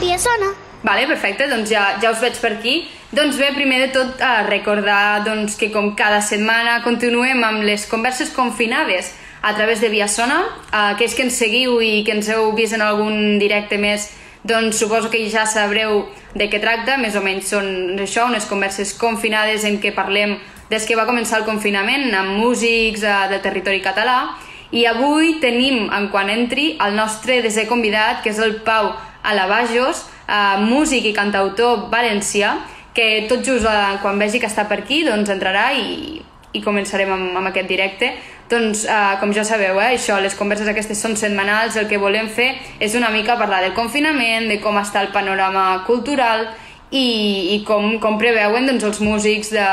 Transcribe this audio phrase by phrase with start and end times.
[0.00, 0.52] Via sona.
[0.82, 2.76] Vale, perfecte, doncs ja, ja us veig per aquí.
[3.10, 7.86] Doncs bé, primer de tot, a recordar doncs, que com cada setmana continuem amb les
[7.88, 10.42] converses confinades a través de Via Sona.
[10.70, 14.10] Aquells que ens seguiu i que ens heu vist en algun directe més,
[14.44, 16.04] doncs suposo que ja sabreu
[16.36, 16.98] de què tracta.
[17.00, 20.36] Més o menys són això, unes converses confinades en què parlem
[20.68, 24.36] des que va començar el confinament amb músics eh, de territori català.
[24.70, 28.90] I avui tenim, en quan entri, el nostre desè convidat, que és el Pau
[29.24, 32.58] Alabajos, eh, músic i cantautor valencià,
[32.92, 36.20] que tot just eh, quan vegi que està per aquí doncs entrarà i,
[36.52, 38.12] i començarem amb, amb aquest directe.
[38.48, 42.28] Doncs, eh, com ja sabeu, eh, això, les converses aquestes són setmanals, el que volem
[42.28, 46.48] fer és una mica parlar del confinament, de com està el panorama cultural
[46.90, 49.68] i, i com, com preveuen doncs, els músics de,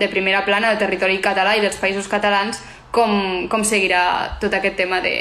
[0.00, 2.60] de primera plana del territori català i dels països catalans
[2.94, 4.02] com, com seguirà
[4.42, 5.14] tot aquest tema de,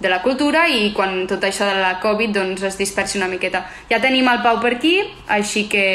[0.00, 3.64] de la cultura i quan tot això de la Covid doncs, es dispersi una miqueta.
[3.90, 4.98] Ja tenim el Pau per aquí,
[5.38, 5.86] així que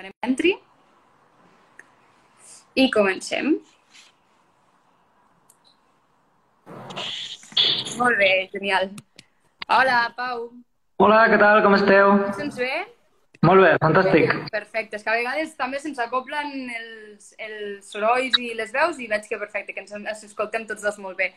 [0.00, 0.54] anem entri
[2.78, 3.56] i comencem.
[7.98, 8.92] Molt bé, genial.
[9.68, 10.46] Hola, Pau.
[11.02, 11.60] Hola, què tal?
[11.64, 12.14] Com esteu?
[12.38, 12.70] Sents bé?
[13.46, 14.32] Molt bé, fantàstic.
[14.50, 19.06] Perfecte, és que a vegades també se'ns acoplen els, els sorolls i les veus i
[19.10, 21.30] veig que perfecte, que ens, ens escoltem tots dos molt bé.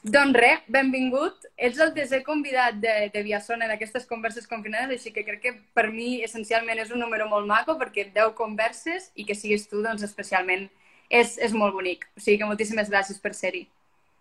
[0.00, 1.44] Doncs res, benvingut.
[1.60, 5.52] Ets el tercer convidat de, de Viasona en aquestes converses confinades, així que crec que
[5.76, 9.82] per mi essencialment és un número molt maco perquè 10 converses i que siguis tu,
[9.84, 10.70] doncs especialment
[11.10, 12.06] és, és molt bonic.
[12.16, 13.66] O sigui que moltíssimes gràcies per ser-hi.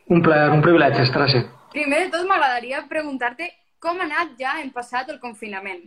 [0.10, 1.46] Un plaer, un privilegi estar així.
[1.72, 3.48] Primer de tot m'agradaria preguntar-te
[3.80, 5.86] com ha anat ja en passat el confinament.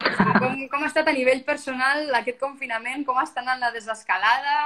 [0.00, 3.04] Com, com ha estat a nivell personal aquest confinament?
[3.04, 4.56] Com està anant la desescalada?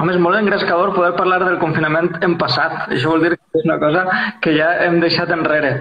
[0.00, 2.72] Home, és molt engrescador poder parlar del confinament en passat.
[2.94, 4.04] Això vol dir que és una cosa
[4.42, 5.74] que ja hem deixat enrere.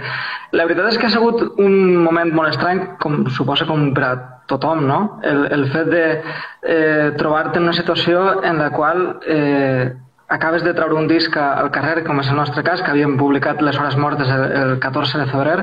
[0.51, 4.13] La veritat és que ha sigut un moment molt estrany, com suposa com per a
[4.51, 4.99] tothom, no?
[5.25, 9.93] El, el fet de eh, trobar-te en una situació en la qual eh,
[10.31, 13.61] acabes de treure un disc al carrer, com és el nostre cas, que havíem publicat
[13.61, 15.57] Les Hores Mortes el, el 14 de febrer,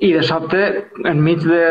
[0.00, 0.62] i de sobte,
[1.04, 1.64] enmig de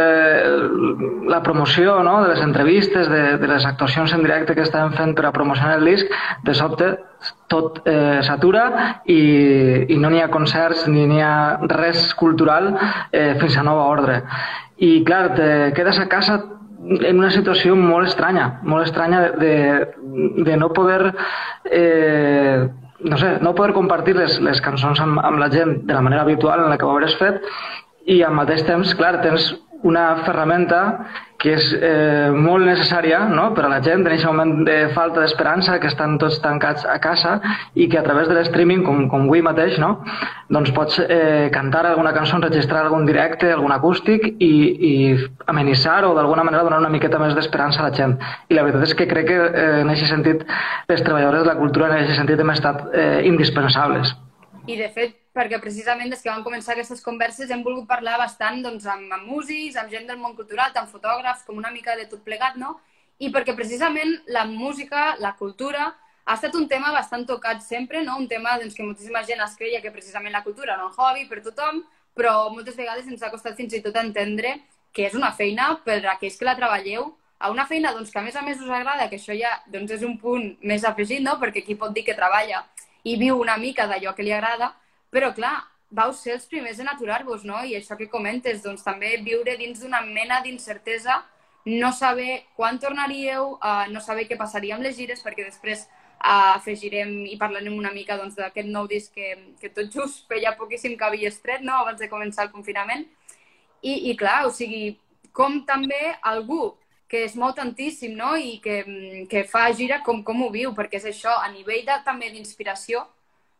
[1.29, 5.15] la promoció, no?, de les entrevistes, de, de les actuacions en directe que estàvem fent
[5.17, 6.13] per a promocionar el disc,
[6.45, 6.93] de sobte
[7.51, 8.63] tot eh, s'atura
[9.09, 9.19] i,
[9.91, 12.71] i no n'hi ha concerts ni n'hi ha res cultural
[13.11, 14.21] eh, fins a nova ordre.
[14.79, 16.39] I clar, te quedes a casa
[16.87, 21.13] en una situació molt estranya, molt estranya de, de, de no poder
[21.65, 22.67] eh,
[22.99, 26.23] no sé, no poder compartir les, les cançons amb, amb la gent de la manera
[26.23, 27.43] habitual en la que ho hauràs fet
[28.09, 29.51] i al mateix temps, clar, tens
[29.83, 30.79] una ferramenta
[31.39, 33.45] que és eh, molt necessària no?
[33.55, 36.97] per a la gent en aquest moment de falta d'esperança, que estan tots tancats a
[36.99, 37.37] casa
[37.79, 39.93] i que a través de l'streaming, com, com avui mateix, no?
[40.51, 44.51] doncs pots eh, cantar alguna cançó, enregistrar algun directe, algun acústic i,
[44.89, 44.93] i
[45.47, 48.17] amenitzar o d'alguna manera donar una miqueta més d'esperança a la gent.
[48.49, 50.43] I la veritat és que crec que eh, en aquest sentit
[50.91, 54.11] les treballadores de la cultura en aquest sentit hem estat eh, indispensables.
[54.67, 58.63] I de fet, perquè precisament des que van començar aquestes converses hem volgut parlar bastant
[58.65, 62.07] doncs, amb, amb músics, amb gent del món cultural, tant fotògrafs com una mica de
[62.09, 62.79] tot plegat, no?
[63.19, 65.91] I perquè precisament la música, la cultura,
[66.25, 68.17] ha estat un tema bastant tocat sempre, no?
[68.17, 71.27] Un tema doncs, que moltíssima gent es creia que precisament la cultura era un hobby
[71.29, 71.83] per tothom,
[72.15, 74.57] però moltes vegades ens ha costat fins i tot entendre
[74.93, 78.19] que és una feina per a aquells que la treballeu, a una feina doncs, que
[78.19, 81.21] a més a més us agrada, que això ja doncs, és un punt més afegit,
[81.23, 81.37] no?
[81.39, 82.65] perquè qui pot dir que treballa
[83.07, 84.73] i viu una mica d'allò que li agrada,
[85.13, 85.57] però clar,
[85.89, 87.63] vau ser els primers en aturar-vos, no?
[87.65, 91.23] I això que comentes, doncs també viure dins d'una mena d'incertesa,
[91.65, 96.55] no saber quan tornaríeu, uh, no saber què passaria amb les gires, perquè després uh,
[96.55, 100.55] afegirem i parlarem una mica doncs, d'aquest doncs, nou disc que, que tot just feia
[100.57, 103.05] poquíssim que havia estret, no?, abans de començar el confinament.
[103.81, 104.97] I, i clar, o sigui,
[105.33, 106.75] com també algú
[107.09, 108.35] que es mou tantíssim no?
[108.37, 108.83] i que,
[109.31, 113.01] que fa gira com, com ho viu, perquè és això, a nivell de, també d'inspiració,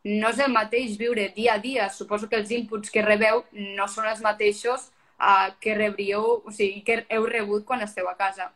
[0.06, 1.90] no és el mateix viure dia a dia.
[1.90, 6.82] Suposo que els inputs que rebeu no són els mateixos uh, que rebríeu, o sigui,
[6.88, 8.52] que heu rebut quan esteu a casa.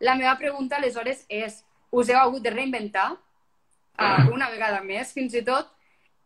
[0.00, 1.62] La meva pregunta, aleshores, és
[1.92, 5.70] us heu hagut de reinventar uh, una vegada més, fins i tot,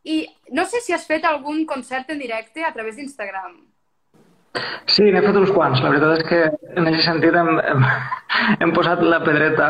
[0.07, 0.25] i
[0.55, 3.59] no sé si has fet algun concert en directe a través d'Instagram.
[4.87, 5.81] Sí, n'he fet uns quants.
[5.83, 6.39] La veritat és que
[6.79, 7.85] en aquest sentit hem, hem,
[8.65, 9.69] hem posat la pedreta,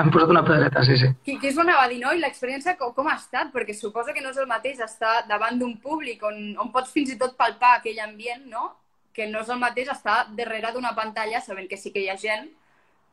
[0.00, 1.10] hem posat una pedreta, sí, sí.
[1.26, 2.12] Qui, qui és ho anava a dir, no?
[2.14, 3.50] I l'experiència com, com ha estat?
[3.54, 7.14] Perquè suposo que no és el mateix estar davant d'un públic on, on pots fins
[7.14, 8.70] i tot palpar aquell ambient, no?
[9.16, 12.18] Que no és el mateix estar darrere d'una pantalla sabent que sí que hi ha
[12.20, 12.48] gent,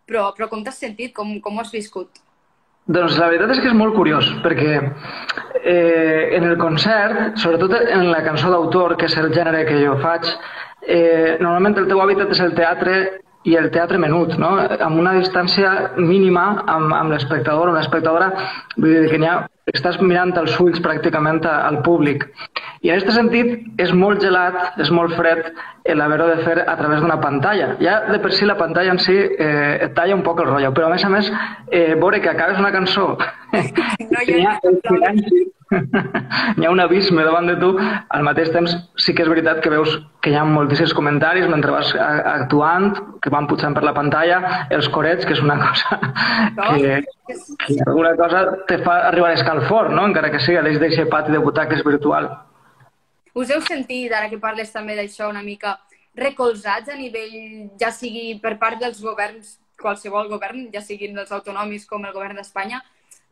[0.08, 1.16] però, però com t'has sentit?
[1.16, 2.22] Com, com ho has viscut?
[2.88, 8.06] Doncs la veritat és que és molt curiós, perquè eh, en el concert, sobretot en
[8.14, 10.30] la cançó d'autor, que és el gènere que jo faig,
[10.88, 12.98] eh, normalment el teu hàbitat és el teatre
[13.48, 14.56] i el teatre menut, no?
[14.60, 18.32] amb una distància mínima amb, amb l'espectador o l'espectadora,
[18.76, 19.38] vull dir que ha,
[19.72, 22.26] estàs mirant els ulls pràcticament al públic.
[22.84, 25.48] I en aquest sentit és molt gelat, és molt fred
[25.88, 27.74] l'haver-ho de fer a través d'una pantalla.
[27.80, 30.74] Ja de per si la pantalla en si eh, et talla un poc el rotllo,
[30.76, 31.32] però a més a més,
[31.72, 34.60] eh, veure que acabes una cançó no hi ha,
[35.72, 38.74] hi ha un abisme davant de tu, al mateix temps
[39.04, 43.32] sí que és veritat que veus que hi ha moltíssims comentaris mentre vas actuant, que
[43.34, 44.40] van pujant per la pantalla,
[44.72, 46.00] els corets, que és una cosa
[46.78, 47.02] que,
[47.66, 50.08] que alguna cosa te fa arribar a escalfor, no?
[50.08, 52.32] encara que sigui a l'eix d'aquest pati de butaques virtual.
[53.38, 55.76] Us heu sentit, ara que parles també d'això una mica,
[56.18, 61.86] recolzats a nivell, ja sigui per part dels governs, qualsevol govern, ja siguin els autonòmics
[61.86, 62.82] com el govern d'Espanya,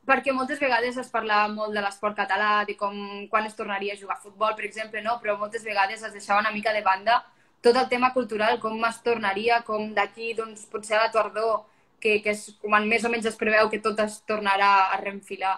[0.06, 2.96] perquè moltes vegades es parlava molt de l'esport català, de com
[3.30, 5.18] quan es tornaria a jugar a futbol, per exemple, no?
[5.22, 7.24] però moltes vegades es deixava una mica de banda
[7.66, 11.64] tot el tema cultural, com es tornaria, com d'aquí, doncs, potser a la tardor,
[12.00, 15.56] que, que és quan més o menys es preveu que tot es tornarà a reenfilar.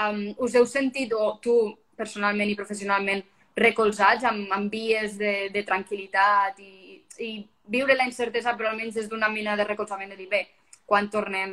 [0.00, 1.56] Um, us heu sentit, o tu
[2.00, 3.20] personalment i professionalment,
[3.60, 7.30] recolzats amb, amb vies de, de tranquil·litat i, i
[7.68, 10.46] viure la incertesa però almenys des d'una mina de recolzament de dir, bé,
[10.88, 11.52] quan tornem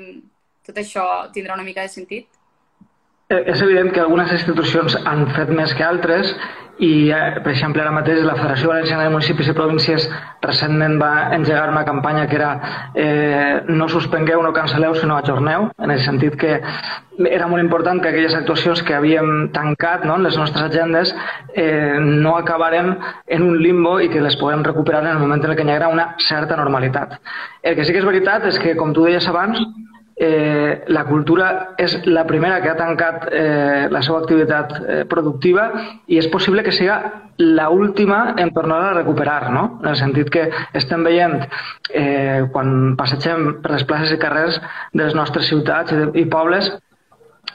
[0.63, 1.03] tot això
[1.35, 2.36] tindrà una mica de sentit?
[3.27, 6.29] Eh, és evident que algunes institucions han fet més que altres
[6.79, 10.05] i, eh, per exemple, ara mateix la Federació Valenciana de Municipis i Províncies
[10.45, 12.51] recentment va engegar una campanya que era
[12.95, 16.53] eh, no suspengueu, no cancel·leu, sinó ajorneu, en el sentit que
[17.27, 21.11] era molt important que aquelles actuacions que havíem tancat no, en les nostres agendes
[21.53, 22.93] eh, no acabaren
[23.27, 25.91] en un limbo i que les podem recuperar en el moment en què hi haurà
[25.91, 27.19] una certa normalitat.
[27.61, 29.59] El que sí que és veritat és que, com tu deies abans,
[30.17, 35.69] eh, la cultura és la primera que ha tancat eh, la seva activitat eh, productiva
[36.07, 36.97] i és possible que sigui
[37.37, 39.79] la última en tornar a recuperar, no?
[39.83, 41.37] en el sentit que estem veient
[41.93, 44.57] eh, quan passegem per les places i carrers
[44.93, 46.73] de les nostres ciutats i, i pobles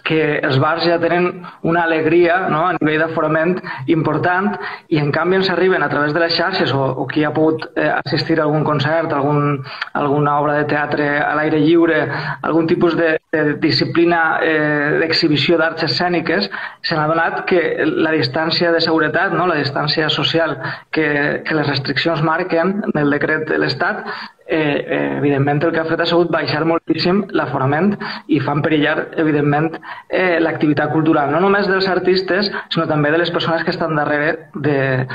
[0.04, 1.28] que els bars ja tenen
[1.62, 2.64] una alegria no?
[2.66, 3.54] a nivell d'aforament
[3.92, 4.50] important
[4.92, 7.68] i en canvi ens arriben a través de les xarxes o, o qui ha pogut
[7.76, 9.62] eh, assistir a algun concert, algun,
[9.92, 12.00] alguna obra de teatre a l'aire lliure,
[12.42, 16.50] algun tipus de, de disciplina eh, d'exhibició d'arts escèniques,
[16.82, 19.46] se n'ha donat que la distància de seguretat, no?
[19.46, 20.58] la distància social
[20.90, 21.06] que,
[21.46, 24.06] que les restriccions marquen en el decret de l'Estat
[24.52, 27.94] eh, eh, evidentment el que ha fet ha sigut baixar moltíssim l'aforament
[28.28, 29.70] i fan perillar, evidentment,
[30.08, 34.50] eh, l'activitat cultural, no només dels artistes, sinó també de les persones que estan darrere
[34.54, 35.06] de,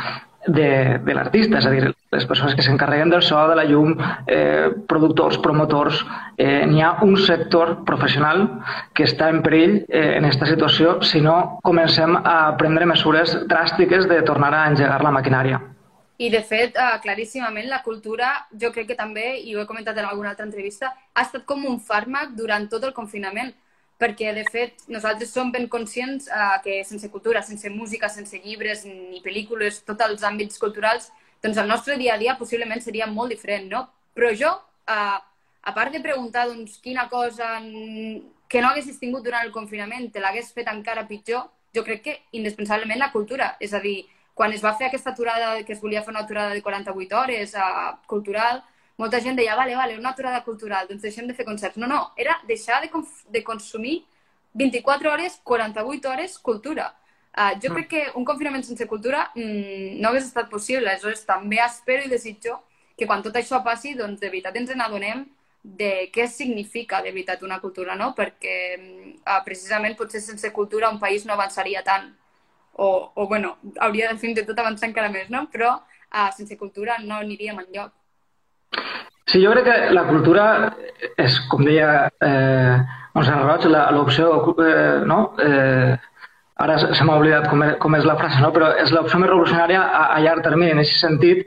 [0.48, 0.70] de,
[1.06, 1.84] de l'artista, és a dir,
[2.16, 3.94] les persones que s'encarreguen del so, de la llum,
[4.26, 6.02] eh, productors, promotors,
[6.38, 8.48] eh, n'hi ha un sector professional
[8.98, 14.08] que està en perill eh, en aquesta situació si no comencem a prendre mesures dràstiques
[14.10, 15.62] de tornar a engegar la maquinària.
[16.18, 18.32] I, de fet, uh, claríssimament, la cultura,
[18.62, 21.66] jo crec que també, i ho he comentat en alguna altra entrevista, ha estat com
[21.70, 23.54] un fàrmac durant tot el confinament,
[24.02, 28.84] perquè, de fet, nosaltres som ben conscients uh, que sense cultura, sense música, sense llibres
[28.86, 31.12] ni pel·lícules, tots els àmbits culturals,
[31.44, 33.86] doncs el nostre dia a dia possiblement seria molt diferent, no?
[34.18, 34.56] Però jo,
[34.90, 35.18] uh,
[35.68, 37.60] a part de preguntar doncs, quina cosa
[38.50, 42.20] que no haguessis tingut durant el confinament te l'hagués fet encara pitjor, jo crec que
[42.40, 43.56] indispensablement la cultura.
[43.60, 46.54] És a dir, quan es va fer aquesta aturada, que es volia fer una aturada
[46.54, 48.62] de 48 hores a cultural,
[49.02, 51.78] molta gent deia, vale, vale, una aturada cultural, doncs deixem de fer concerts.
[51.82, 52.92] No, no, era deixar de,
[53.34, 54.04] de consumir
[54.54, 56.92] 24 hores, 48 hores cultura.
[57.38, 57.74] Uh, jo mm.
[57.76, 60.86] crec que un confinament sense cultura mm, no hagués estat possible.
[60.90, 62.60] Aleshores, també espero i desitjo
[62.98, 65.26] que quan tot això passi, doncs de veritat ens n'adonem
[65.62, 68.14] de què significa de veritat una cultura, no?
[68.18, 72.14] Perquè uh, precisament potser sense cultura un país no avançaria tant
[72.78, 75.46] o, o bueno, hauria de fins i tot avançar encara més, no?
[75.54, 77.94] Però uh, sense cultura no aniríem enlloc.
[79.28, 80.44] Sí, jo crec que la cultura
[81.20, 82.76] és, com deia eh,
[83.16, 84.30] Montserrat Roig, l'opció,
[84.64, 85.18] eh, no?
[85.44, 85.98] Eh,
[86.64, 88.54] ara se m'ha oblidat com, com és la frase, no?
[88.56, 90.72] però és l'opció més revolucionària a, a llarg termini.
[90.72, 91.44] En aquest sentit,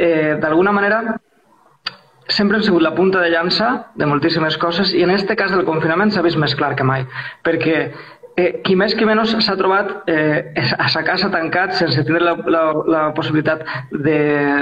[0.00, 1.02] eh, d'alguna manera,
[2.28, 5.66] sempre hem sigut la punta de llança de moltíssimes coses i en aquest cas del
[5.68, 7.06] confinament s'ha vist més clar que mai,
[7.44, 7.78] perquè
[8.38, 12.34] eh, qui més qui menys s'ha trobat eh, a sa casa tancat sense tenir la,
[12.46, 12.62] la,
[12.94, 14.18] la possibilitat de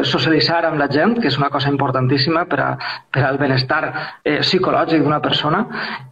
[0.09, 2.71] socialitzar amb la gent, que és una cosa importantíssima per, a,
[3.13, 3.83] per al benestar
[4.25, 5.65] eh, psicològic d'una persona,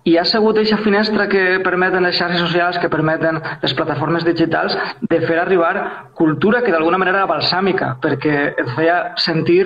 [0.05, 4.77] i ha sigut aquesta finestra que permeten les xarxes socials, que permeten les plataformes digitals,
[5.09, 9.63] de fer arribar cultura que d'alguna manera era balsàmica, perquè et feia sentir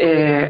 [0.00, 0.48] eh,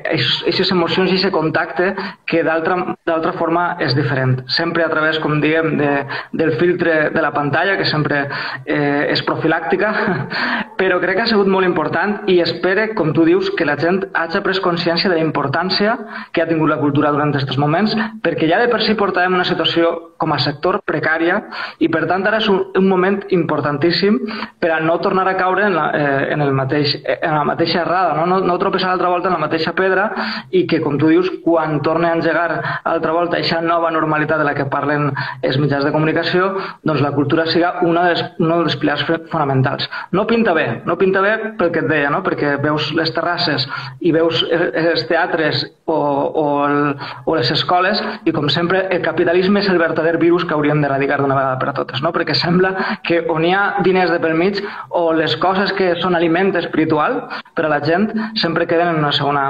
[0.72, 1.90] emocions i aquest contacte
[2.28, 4.38] que d'altra forma és diferent.
[4.52, 5.90] Sempre a través, com diem, de,
[6.38, 8.26] del filtre de, de la pantalla, que sempre
[8.66, 9.92] eh, és profilàctica,
[10.80, 14.02] però crec que ha sigut molt important i espere, com tu dius, que la gent
[14.18, 15.96] hagi pres consciència de la importància
[16.32, 19.48] que ha tingut la cultura durant aquests moments, perquè ja de per si portàvem una
[19.48, 21.40] situació com a sector precària
[21.82, 24.20] i per tant ara és un, un moment importantíssim
[24.62, 27.82] per a no tornar a caure en la, eh, en el mateix, en la mateixa
[27.82, 30.08] errada, no, no, no tropeçar altra volta en la mateixa pedra
[30.50, 34.46] i que, com tu dius, quan torni a engegar altra volta aquesta nova normalitat de
[34.46, 35.10] la que parlen
[35.42, 36.52] els mitjans de comunicació,
[36.86, 39.88] doncs la cultura siga una dels, un dels pilars fonamentals.
[40.12, 42.22] No pinta bé, no pinta bé pel que et deia, no?
[42.26, 43.66] perquè veus les terrasses
[44.00, 49.60] i veus els teatres o, o, el, o les escoles i, com sempre, el capitalisme
[49.62, 52.14] és el verdader virus que hauríem d'eradicar d'una vegada per a totes, no?
[52.14, 52.74] perquè sembla
[53.06, 57.22] que on hi ha diners de pel mig o les coses que són aliment espiritual
[57.56, 58.10] per a la gent
[58.40, 59.46] sempre queden en una segona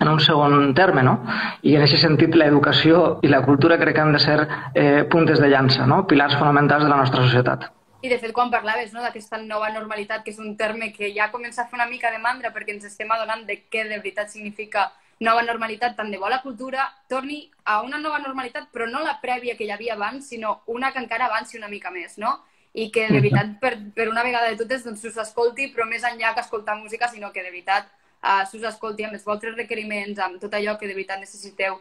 [0.00, 1.16] en un segon terme, no?
[1.62, 4.38] I en aquest sentit l'educació i la cultura crec que han de ser
[4.74, 6.04] eh, puntes de llança, no?
[6.06, 7.68] Pilars fonamentals de la nostra societat.
[8.00, 11.32] I de fet, quan parlaves no, d'aquesta nova normalitat, que és un terme que ja
[11.32, 14.30] comença a fer una mica de mandra perquè ens estem adonant de què de veritat
[14.30, 14.86] significa
[15.18, 19.18] nova normalitat, tant de bo la cultura torni a una nova normalitat, però no la
[19.22, 22.38] prèvia que hi havia abans, sinó una que encara avanci una mica més, no?
[22.72, 26.04] I que de veritat, per, per una vegada de totes, doncs, us escolti, però més
[26.06, 27.88] enllà que escoltar música, sinó que de veritat
[28.22, 31.78] uh, s'us escolti amb els vostres requeriments, amb tot allò que de veritat necessiteu.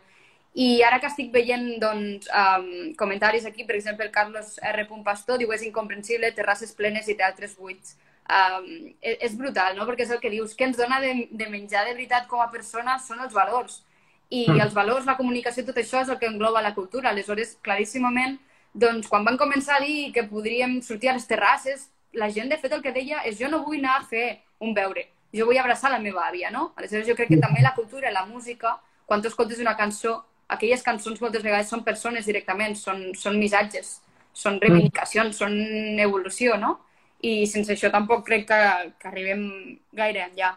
[0.57, 4.87] I ara que estic veient doncs, um, comentaris aquí, per exemple, el Carlos R.
[5.05, 9.85] Pastor diu és incomprensible, terrasses plenes i teatres buits um, és, és brutal, no?
[9.87, 12.49] Perquè és el que dius, que ens dona de, de menjar de veritat com a
[12.53, 13.81] persona són els valors.
[14.29, 14.61] I mm.
[14.65, 17.11] els valors, la comunicació, tot això és el que engloba la cultura.
[17.11, 18.37] Aleshores, claríssimament,
[18.73, 22.57] doncs, quan van començar a dir que podríem sortir a les terrasses, la gent, de
[22.59, 25.59] fet, el que deia és jo no vull anar a fer un beure, jo vull
[25.59, 26.71] abraçar la meva àvia, no?
[26.75, 30.83] Aleshores, jo crec que també la cultura la música, quan tu escoltes una cançó, aquelles
[30.83, 33.97] cançons moltes vegades són persones directament, són, són missatges,
[34.33, 35.57] són reivindicacions, són
[35.99, 36.77] evolució, no?
[37.25, 38.61] i sense això tampoc crec que,
[39.01, 39.43] que arribem
[39.97, 40.53] gaire enllà.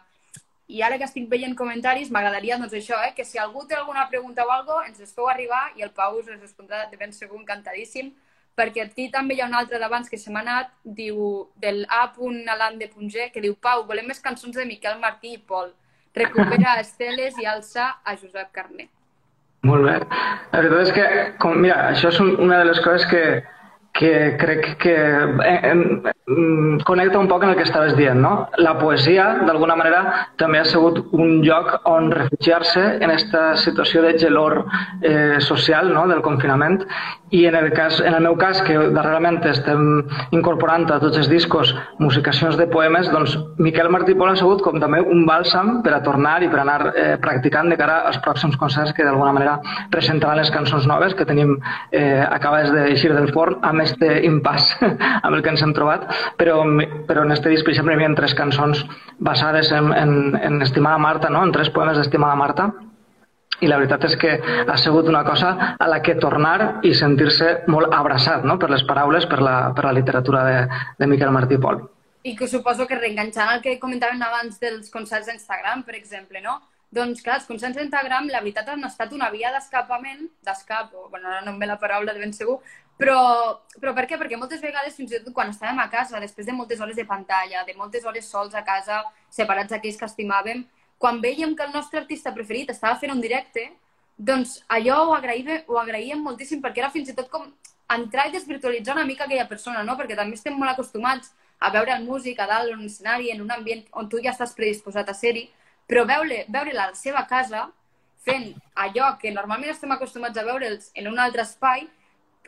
[0.71, 4.07] I ara que estic veient comentaris, m'agradaria doncs això, eh, que si algú té alguna
[4.11, 7.13] pregunta o alguna ens les feu arribar i el Pau us les respondrà de ben
[7.17, 8.13] segur encantadíssim,
[8.59, 13.31] perquè aquí també hi ha un altre d'abans que se m'ha anat, diu del A.alande.g,
[13.35, 15.71] que diu Pau, volem més cançons de Miquel Martí i Pol.
[16.17, 18.89] Recupera Esteles i alça a Josep Carné.
[19.69, 19.97] Molt bé.
[20.01, 21.07] La veritat és que,
[21.43, 23.25] com, mira, això és una de les coses que,
[23.93, 28.21] que crec que eh, eh, connecta un poc en el que estaves dient.
[28.21, 28.49] No?
[28.59, 34.17] La poesia, d'alguna manera, també ha sigut un lloc on refugiar-se en aquesta situació de
[34.19, 34.65] gelor
[35.03, 36.07] eh, social no?
[36.09, 36.85] del confinament
[37.31, 40.03] i en el, cas, en el meu cas, que darrerament estem
[40.35, 41.71] incorporant a tots els discos
[42.03, 46.03] musicacions de poemes, doncs Miquel Martí Pol ha sigut com també un bàlsam per a
[46.03, 49.61] tornar i per anar eh, practicant de cara als pròxims concerts que d'alguna manera
[49.95, 51.55] presentaran les cançons noves que tenim
[51.93, 54.75] eh, acabades d'eixir del forn amb amb este impàs
[55.25, 56.07] amb el que ens hem trobat,
[56.39, 56.61] però,
[57.09, 58.85] però en este disc, per exemple, hi havia tres cançons
[59.19, 61.43] basades en, en, en Estimada Marta, no?
[61.45, 62.71] en tres poemes d'Estimada Marta,
[63.61, 67.67] i la veritat és que ha sigut una cosa a la que tornar i sentir-se
[67.69, 68.57] molt abraçat no?
[68.59, 70.61] per les paraules, per la, per la literatura de,
[70.99, 71.83] de Miquel Martí i Pol.
[72.25, 76.59] I que suposo que reenganxant el que comentàvem abans dels concerts d'Instagram, per exemple, no?
[76.91, 81.45] Doncs clar, els concerts d'Instagram, la veritat, han estat una via d'escapament, d'escap, bueno, ara
[81.45, 82.57] no em ve la paraula de ben segur,
[83.01, 83.21] però,
[83.81, 84.19] però per què?
[84.21, 87.07] Perquè moltes vegades, fins i tot quan estàvem a casa, després de moltes hores de
[87.09, 89.01] pantalla, de moltes hores sols a casa,
[89.33, 90.67] separats d'aquells que estimàvem,
[91.01, 93.71] quan veiem que el nostre artista preferit estava fent un directe,
[94.21, 97.47] doncs allò ho agraïm, ho agraïem moltíssim perquè era fins i tot com
[97.91, 99.97] entrar i desvirtualitzar una mica aquella persona, no?
[99.97, 103.41] Perquè també estem molt acostumats a veure el músic a dalt en un escenari, en
[103.41, 105.47] un ambient on tu ja estàs predisposat a ser-hi,
[105.89, 107.71] però veure-la veure a la seva casa
[108.25, 108.53] fent
[108.85, 111.89] allò que normalment estem acostumats a veure'ls en un altre espai,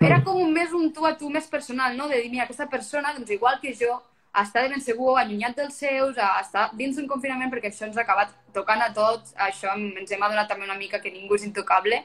[0.01, 2.09] era com un més un tu a tu més personal, no?
[2.09, 4.01] De dir, mira, aquesta persona, doncs igual que jo,
[4.33, 8.07] està de ben segur allunyat dels seus, està dins d'un confinament, perquè això ens ha
[8.07, 12.03] acabat tocant a tots, això ens hem adonat també una mica que ningú és intocable,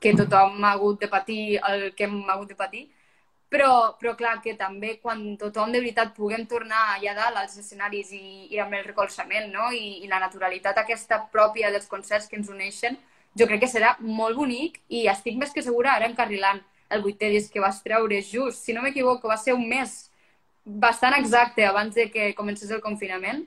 [0.00, 2.86] que tothom ha hagut de patir el que hem hagut de patir,
[3.48, 8.10] però, però clar, que també quan tothom de veritat puguem tornar allà dalt als escenaris
[8.12, 9.68] i, i amb el recolzament no?
[9.70, 12.98] I, i la naturalitat aquesta pròpia dels concerts que ens uneixen,
[13.38, 17.30] jo crec que serà molt bonic i estic més que segura ara encarrilant el vuitè
[17.32, 19.96] disc que vas treure just, si no m'equivoco, va ser un mes
[20.64, 23.44] bastant exacte abans de que comencés el confinament.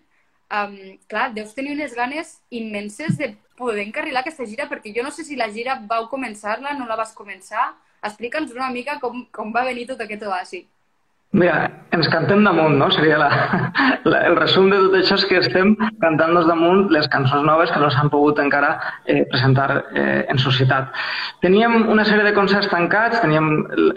[0.50, 5.12] Um, clar, deus tenir unes ganes immenses de poder encarrilar aquesta gira, perquè jo no
[5.12, 7.74] sé si la gira vau començar-la, no la vas començar.
[8.02, 10.64] Explica'ns una mica com, com va venir tot aquest oasi.
[11.32, 12.88] Mira, ens cantem damunt, no?
[12.90, 13.28] Seria la,
[14.10, 17.82] la, el resum de tot això és que estem cantant-nos damunt les cançons noves que
[17.82, 18.72] no s'han pogut encara
[19.06, 20.90] eh, presentar eh, en societat.
[21.44, 23.50] Teníem una sèrie de concerts tancats, teníem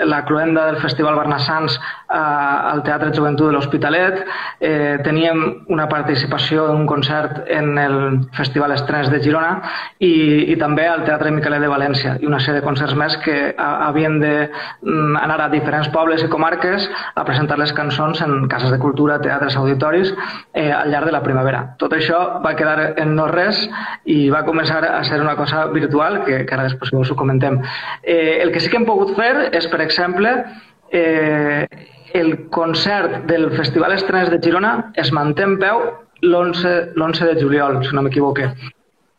[0.09, 4.21] la cloenda del Festival Barnassans eh, al Teatre Joventut de l'Hospitalet,
[4.61, 7.99] eh, teníem una participació en un concert en el
[8.37, 9.55] Festival Estrenes de Girona
[10.01, 10.13] i,
[10.53, 13.71] i també al Teatre Miquelet de València i una sèrie de concerts més que a,
[13.89, 18.73] havien d'anar mm, a diferents pobles i comarques a a presentar les cançons en cases
[18.75, 20.13] de cultura, teatres, auditoris
[20.53, 21.63] eh, al llarg de la primavera.
[21.79, 23.63] Tot això va quedar en no res
[24.05, 27.61] i va començar a ser una cosa virtual, que, que ara després us ho comentem.
[28.03, 30.35] Eh, el que sí que hem pogut fer és, per exemple,
[30.93, 31.67] eh,
[32.13, 35.83] el concert del Festival Estrenes de Girona es manté en peu
[36.23, 38.51] l'11 de juliol, si no m'equivoque.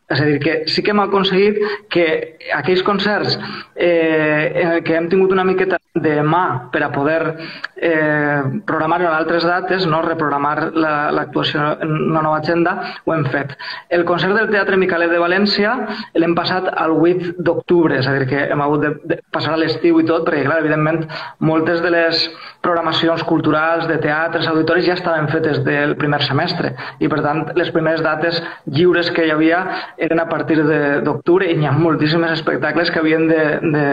[0.08, 1.58] És a dir, que sí que hem aconseguit
[1.92, 2.06] que
[2.54, 3.38] aquells concerts
[3.74, 7.36] eh, que hem tingut una miqueta de mà per a poder
[7.76, 12.74] eh, programar en altres dates, no reprogramar l'actuació la, en una nova agenda,
[13.04, 13.54] ho hem fet.
[13.94, 15.76] El concert del Teatre Micalet de València
[16.18, 19.60] l'hem passat al 8 d'octubre, és a dir, que hem hagut de, de passar a
[19.60, 21.04] l'estiu i tot, perquè, clar, evidentment,
[21.38, 22.26] moltes de les
[22.64, 27.70] programacions culturals, de teatres, auditoris, ja estaven fetes del primer semestre i, per tant, les
[27.74, 29.60] primeres dates lliures que hi havia
[30.08, 30.58] eren a partir
[31.04, 33.42] d'octubre i hi ha moltíssimes espectacles que havien de,
[33.74, 33.84] de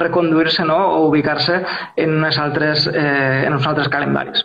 [0.00, 0.78] reconduir-se no?
[0.98, 1.64] o ubicar-se
[1.96, 4.44] en, unes altres, eh, en uns altres calendaris.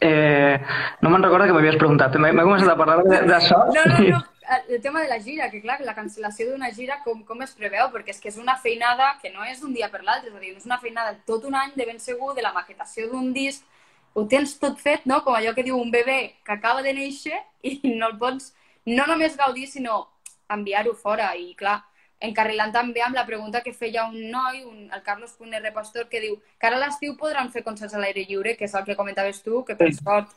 [0.00, 0.60] Eh,
[1.00, 2.16] no me'n recorda que m'havies preguntat.
[2.18, 3.66] M'he començat a parlar d'això.
[3.74, 4.22] No, no, no.
[4.68, 7.88] El tema de la gira, que clar, la cancel·lació d'una gira, com, com es preveu?
[7.92, 10.40] Perquè és que és una feinada que no és d'un dia per l'altre, és a
[10.42, 13.62] dir, és una feinada tot un any de ben segur, de la maquetació d'un disc,
[14.14, 15.22] ho tens tot fet, no?
[15.24, 18.52] Com allò que diu un bebè que acaba de néixer i no el pots
[18.84, 20.08] no només gaudir, sinó
[20.50, 21.30] enviar-ho fora.
[21.38, 21.78] I clar,
[22.22, 26.20] encarrilant també amb la pregunta que feia un noi, un, el Carlos Puner Pastor, que
[26.22, 28.96] diu que ara a l'estiu podran fer concerts a l'aire lliure, que és el que
[28.98, 30.30] comentaves tu, que per sort,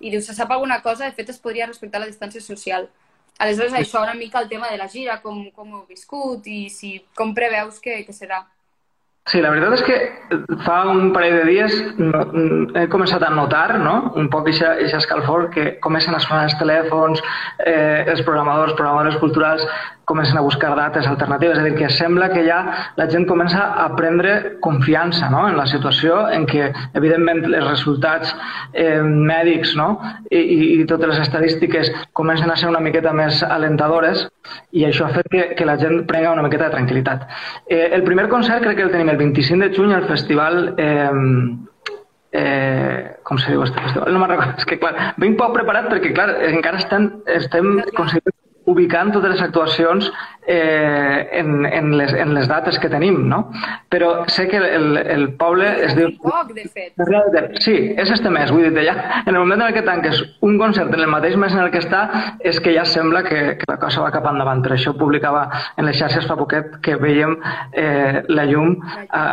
[0.00, 2.88] i diu, se sap alguna cosa, de fet es podria respectar la distància social.
[3.38, 6.96] Aleshores, això una mica el tema de la gira, com, com heu viscut i si,
[7.14, 8.42] com preveus que, que serà.
[9.28, 12.22] Sí, la veritat és que fa un parell de dies no,
[12.80, 14.14] he començat a notar no?
[14.16, 17.20] un poc aquest escalfor que comencen a sonar els telèfons,
[17.60, 19.66] eh, els programadors, programadores culturals
[20.08, 22.58] comencen a buscar dates alternatives, és a dir, que sembla que ja
[22.96, 25.44] la gent comença a prendre confiança no?
[25.50, 28.32] en la situació en què, evidentment, els resultats
[28.72, 29.90] eh, mèdics no?
[30.32, 30.40] I,
[30.80, 34.24] i totes les estadístiques comencen a ser una miqueta més alentadores
[34.72, 37.28] i això ha fet que, que la gent prenga una miqueta de tranquil·litat.
[37.68, 41.12] Eh, el primer concert crec que el tenim el 25 de juny al festival eh,
[42.32, 44.12] eh, com se diu este festival?
[44.12, 48.47] No me'n recordo, és que clar, vinc poc preparat perquè clar, encara estem, estem considerant
[48.68, 50.10] ubicant totes les actuacions
[50.48, 53.42] eh, en, en, les, en les dates que tenim, no?
[53.92, 56.14] Però sé que el, el poble es diu...
[56.22, 56.96] Poc, de fet.
[57.60, 60.92] Sí, és este mes, vull dir, ja, en el moment en què tanques un concert
[60.96, 62.02] en el mateix mes en el que està,
[62.40, 64.64] és que ja sembla que, que la cosa va cap endavant.
[64.64, 67.36] Per això publicava en les xarxes fa poquet que veiem
[67.72, 68.76] eh, la llum
[69.08, 69.24] a,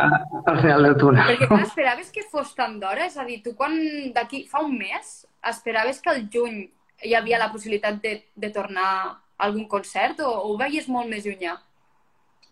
[0.44, 1.24] al final del túnel.
[1.32, 3.08] Perquè clar, esperaves que fos tan d'hora?
[3.08, 3.76] És a dir, tu quan
[4.14, 6.66] d'aquí fa un mes esperaves que al juny
[7.04, 8.90] hi havia la possibilitat de, de tornar
[9.38, 11.56] algun concert o, o ho veies molt més llunyà?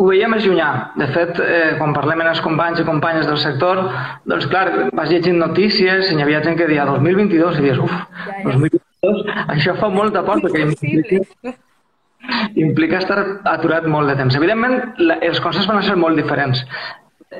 [0.03, 0.69] Ho veia més llunyà.
[0.99, 3.81] De fet, eh, quan parlem amb els companys i companyes del sector,
[4.27, 7.95] doncs clar, vas llegint notícies i hi havia gent que deia 2022 i dius, uf,
[8.25, 8.57] ja, ja.
[8.57, 9.23] 2022,
[9.55, 11.55] això fa molta por perquè implica,
[12.59, 13.21] implica estar
[13.53, 14.35] aturat molt de temps.
[14.41, 16.67] Evidentment, la, els concerts van ser molt diferents.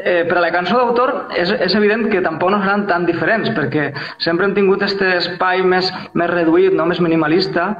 [0.03, 3.51] Eh, per a la cançó d'autor és, és evident que tampoc no seran tan diferents
[3.55, 3.87] perquè
[4.19, 6.89] sempre hem tingut aquest espai més, més reduït, no?
[6.91, 7.71] més minimalista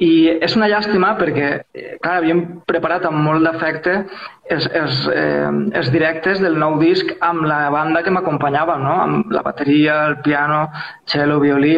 [0.00, 3.98] i és una llàstima perquè, eh, clar, havíem preparat amb molt d'afecte
[4.50, 8.96] els, els, eh, els directes del nou disc amb la banda que m'acompanyava, no?
[9.04, 10.66] amb la bateria, el piano,
[11.10, 11.76] cello, violí,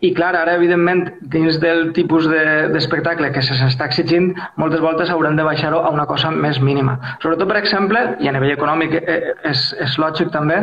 [0.00, 4.30] i clar, ara, evidentment, dins del tipus d'espectacle de, que se s'està exigint,
[4.60, 6.94] moltes voltes haurem de baixar-ho a una cosa més mínima.
[7.20, 9.18] Sobretot, per exemple, i a nivell econòmic eh,
[9.50, 10.62] és, és lògic també,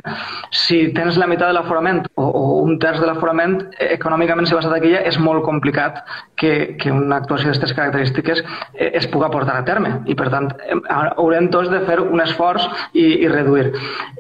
[0.50, 4.58] si tens la meitat de l'aforament o, o un terç de l'aforament, eh, econòmicament, si
[4.58, 6.02] vas a taquilla, és molt complicat
[6.42, 10.00] que, que una actuació d'aquestes característiques eh, es puga portar a terme.
[10.10, 10.50] I, per tant,
[10.90, 13.72] haurem tots de fer un esforç i, i reduir.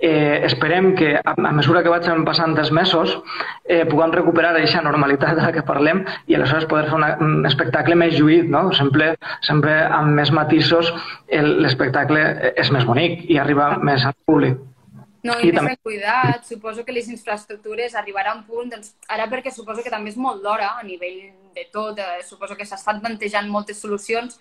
[0.01, 3.17] Eh, esperem que, a, a mesura que vagin passant els mesos,
[3.65, 7.11] eh, puguem recuperar aquesta normalitat normalitat de la que parlem i aleshores poder fer una,
[7.23, 8.71] un espectacle més lluït, no?
[8.73, 10.91] Sempre, sempre amb més matisos
[11.27, 12.23] l'espectacle
[12.55, 14.57] és més bonic i arriba més al públic.
[15.23, 15.75] No, i, I més també...
[15.83, 20.13] cuidat, suposo que les infraestructures arribaran a un punt, doncs, ara perquè suposo que també
[20.13, 21.17] és molt d'hora a nivell
[21.57, 24.37] de tot, eh, suposo que s'estan plantejant moltes solucions,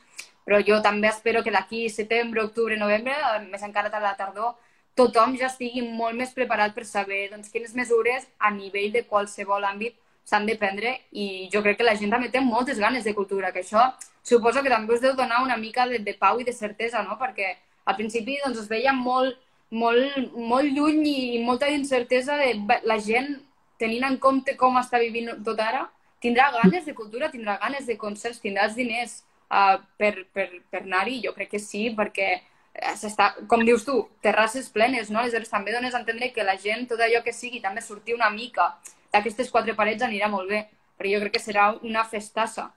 [0.46, 3.14] però jo també espero que d'aquí setembre, octubre, novembre,
[3.50, 4.54] més encara a la tardor,
[4.96, 9.66] tothom ja estigui molt més preparat per saber doncs, quines mesures a nivell de qualsevol
[9.68, 13.14] àmbit s'han de prendre i jo crec que la gent també té moltes ganes de
[13.14, 13.90] cultura, que això
[14.22, 17.18] suposo que també us deu donar una mica de, de pau i de certesa, no?
[17.18, 17.52] Perquè
[17.84, 19.36] al principi doncs, es veia molt,
[19.70, 23.36] molt, molt lluny i molta incertesa de la gent
[23.78, 25.84] tenint en compte com està vivint tot ara,
[26.22, 30.82] tindrà ganes de cultura, tindrà ganes de concerts, tindrà els diners uh, per, per, per
[30.82, 31.20] anar-hi?
[31.24, 35.22] Jo crec que sí, perquè eh, s'està, com dius tu, terrasses plenes, no?
[35.22, 38.30] Aleshores també dones a entendre que la gent, tot allò que sigui, també sortir una
[38.34, 38.72] mica
[39.14, 42.70] d'aquestes quatre parets anirà molt bé, perquè jo crec que serà una festassa.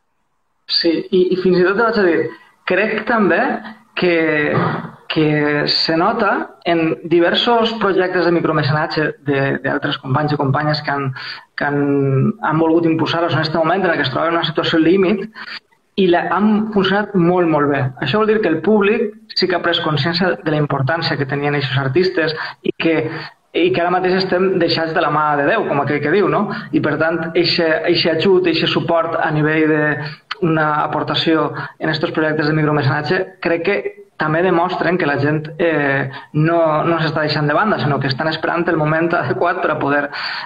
[0.69, 2.23] Sí, i, i fins i tot vaig a dir,
[2.69, 3.39] crec també
[3.99, 4.15] que,
[5.10, 11.10] que se nota en diversos projectes de micromecenatge d'altres companys i companyes que han,
[11.58, 11.82] que han,
[12.45, 15.25] han volgut impulsar-los en aquest moment en què es troben en una situació límit
[15.99, 17.81] i la, han funcionat molt, molt bé.
[18.03, 21.27] Això vol dir que el públic sí que ha pres consciència de la importància que
[21.29, 22.95] tenien aquests artistes i que
[23.57, 26.27] i que ara mateix estem deixats de la mà de Déu, com aquell que diu,
[26.29, 26.43] no?
[26.71, 31.47] I per tant, aquest ajut, aquest suport a nivell d'una aportació
[31.79, 33.77] en aquests projectes de micromecenatge, crec que
[34.19, 38.29] també demostren que la gent eh, no, no s'està deixant de banda, sinó que estan
[38.29, 40.03] esperant el moment adequat per a poder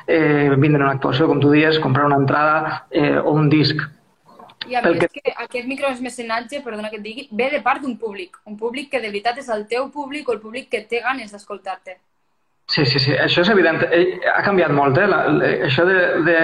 [0.08, 3.84] eh, vindre una actuació, com tu dies, comprar una entrada eh, o un disc.
[4.70, 5.20] I a més que...
[5.20, 9.02] que aquest micromecenatge, perdona que et digui, ve de part d'un públic, un públic que
[9.04, 12.00] de veritat és el teu públic o el públic que té ganes d'escoltar-te.
[12.72, 13.82] Sí, sí, sí, això és evident.
[13.92, 15.08] Eh, ha canviat molt, eh?
[15.12, 16.38] La, la, això de, de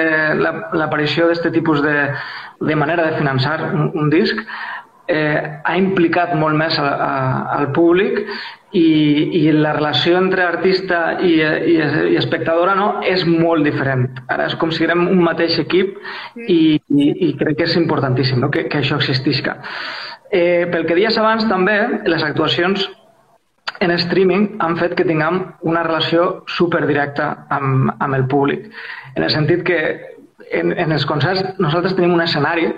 [0.75, 1.95] l'aparició d'aquest tipus de,
[2.59, 4.43] de manera de finançar un, un disc
[5.09, 7.11] eh, ha implicat molt més a, a,
[7.57, 8.21] al públic
[8.77, 8.89] i,
[9.39, 11.77] i la relació entre artista i, i,
[12.13, 14.05] i espectadora no, és molt diferent.
[14.29, 15.97] Ara és com si érem un mateix equip
[16.45, 18.51] i, i, i crec que és importantíssim no?
[18.53, 19.57] que, que això existisca.
[20.29, 22.85] Eh, pel que dies abans també, les actuacions
[23.79, 28.69] en streaming han fet que tinguem una relació superdirecta amb, amb el públic.
[29.15, 29.79] En el sentit que
[30.51, 32.69] en, en els concerts nosaltres tenim un escenari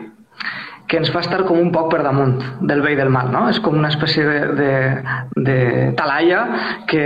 [0.91, 2.34] que ens fa estar com un poc per damunt
[2.67, 3.45] del bé i del mal, no?
[3.47, 4.71] És com una espècie de, de,
[5.47, 5.60] de
[5.95, 6.41] talaia
[6.91, 7.04] que,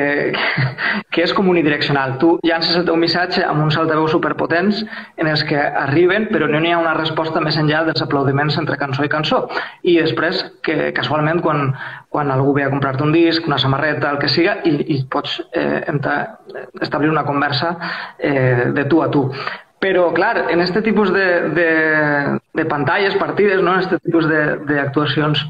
[1.13, 2.15] que és com unidireccional.
[2.21, 4.79] Tu llances el teu missatge amb uns altaveus superpotents
[5.21, 8.79] en els que arriben, però no n'hi ha una resposta més enllà dels aplaudiments entre
[8.81, 9.43] cançó i cançó.
[9.85, 11.69] I després, que casualment, quan,
[12.09, 15.37] quan algú ve a comprar-te un disc, una samarreta, el que siga, i, i pots
[15.53, 16.39] eh, entrar,
[16.81, 17.75] establir una conversa
[18.17, 19.27] eh, de tu a tu.
[19.83, 21.69] Però, clar, en aquest tipus de, de,
[22.57, 23.75] de pantalles, partides, no?
[23.75, 25.43] en aquest tipus d'actuacions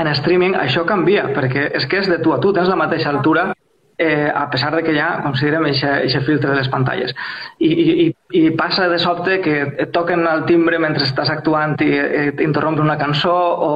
[0.00, 3.10] en streaming, això canvia, perquè és que és de tu a tu, tens la mateixa
[3.10, 3.50] altura
[4.00, 7.12] eh, a pesar de que ja considerem aquest filtre de les pantalles.
[7.58, 8.06] I, i,
[8.40, 11.90] I passa de sobte que et toquen el timbre mentre estàs actuant i
[12.38, 13.72] t'interromps una cançó o,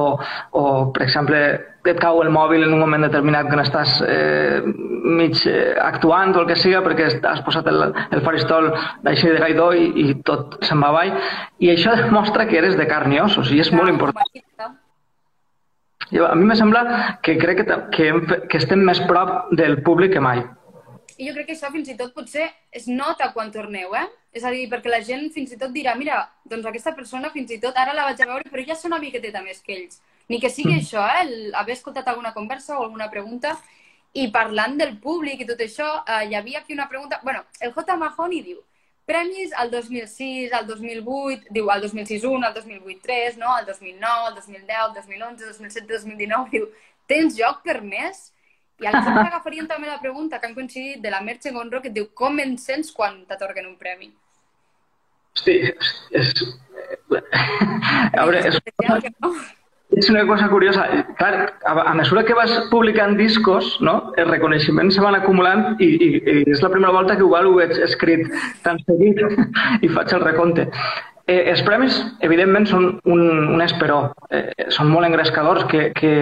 [0.51, 0.63] o,
[0.95, 1.41] per exemple,
[1.85, 6.41] et cau el mòbil en un moment determinat que estàs eh, mig eh, actuant o
[6.41, 8.71] el que siga perquè has posat el, el faristol
[9.05, 11.13] d'així de gaidó i, i tot se'n va avall
[11.61, 14.73] i això demostra que eres de carn i ossos i és molt important.
[16.11, 20.13] Jo, a mi me sembla que crec que, que, que estem més prop del públic
[20.13, 20.43] que mai.
[21.17, 24.05] I jo crec que això fins i tot potser es nota quan torneu, eh?
[24.35, 27.53] És a dir, perquè la gent fins i tot dirà, mira, doncs aquesta persona fins
[27.55, 30.01] i tot ara la vaig a veure, però ja és una miqueteta més que ells.
[30.27, 30.83] Ni que sigui mm.
[30.83, 31.23] això, eh?
[31.23, 33.55] El, haver escoltat alguna conversa o alguna pregunta.
[34.15, 37.21] I parlant del públic i tot això, eh, hi havia aquí una pregunta...
[37.23, 37.95] bueno, el J.
[37.99, 38.59] Mahoney diu,
[39.05, 43.51] premis al 2006, al 2008, diu al 2006 1, al 2008 3, no?
[43.53, 46.69] al 2009, al 2010, al 2011, 2007, 2019, diu,
[47.07, 48.31] tens joc per més?
[48.81, 51.97] I aleshores agafarien també la pregunta que han coincidit de la Merche Gonro que et
[51.97, 54.11] diu com en sents quan t'atorguen un premi?
[55.35, 55.59] Hosti,
[56.15, 56.33] és...
[57.11, 58.59] A veure, és...
[59.93, 60.85] És una cosa curiosa.
[61.19, 64.11] Clar, a, mesura que vas publicant discos, no?
[64.17, 67.55] els reconeixements se van acumulant i, i, i és la primera volta que igual ho
[67.59, 68.25] veig escrit
[68.65, 69.21] tan seguit
[69.85, 70.67] i faig el recompte.
[71.25, 71.95] Eh, els premis,
[72.25, 73.23] evidentment, són un,
[73.55, 74.11] un esperó.
[74.29, 76.13] Eh, són molt engrescadors que, que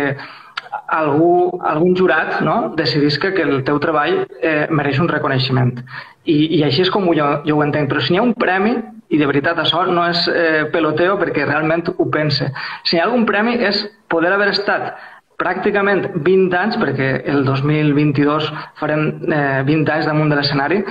[0.87, 2.73] algú, algun jurat no?
[2.77, 5.75] decidís que, que el teu treball eh, mereix un reconeixement.
[6.23, 7.89] I, I així és com jo, jo ho entenc.
[7.91, 8.77] Però si hi ha un premi,
[9.13, 12.49] i de veritat això no és eh, peloteo perquè realment ho pense.
[12.83, 14.93] Si hi ha algun premi és poder haver estat
[15.39, 18.49] pràcticament 20 anys, perquè el 2022
[18.79, 20.83] farem eh, 20 anys damunt de l'escenari,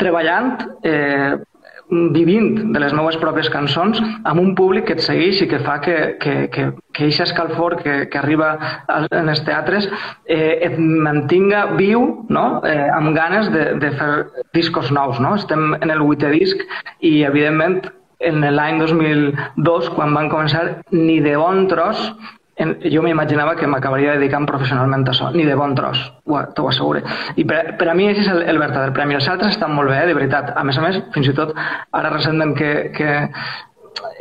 [0.00, 1.36] treballant eh,
[1.90, 5.76] vivint de les meves pròpies cançons amb un públic que et segueix i que fa
[5.84, 8.56] que, que, que, que aquest escalfor que, que arriba
[8.88, 9.86] en els teatres
[10.24, 12.46] eh, et mantinga viu no?
[12.66, 14.10] eh, amb ganes de, de fer
[14.56, 15.20] discos nous.
[15.22, 15.36] No?
[15.38, 16.58] Estem en el vuitè disc
[17.00, 17.84] i, evidentment,
[18.26, 22.10] en l'any 2002, quan van començar, ni de bon tros
[22.56, 26.00] jo m'imaginava que m'acabaria dedicant professionalment a això, ni de bon tros,
[26.56, 27.02] t'ho asseguro.
[27.36, 29.18] I per, per a mi és el, el verdader premi.
[29.18, 30.54] Els altres estan molt bé, eh, de veritat.
[30.56, 31.52] A més a més, fins i tot,
[31.92, 33.10] ara recentment que, que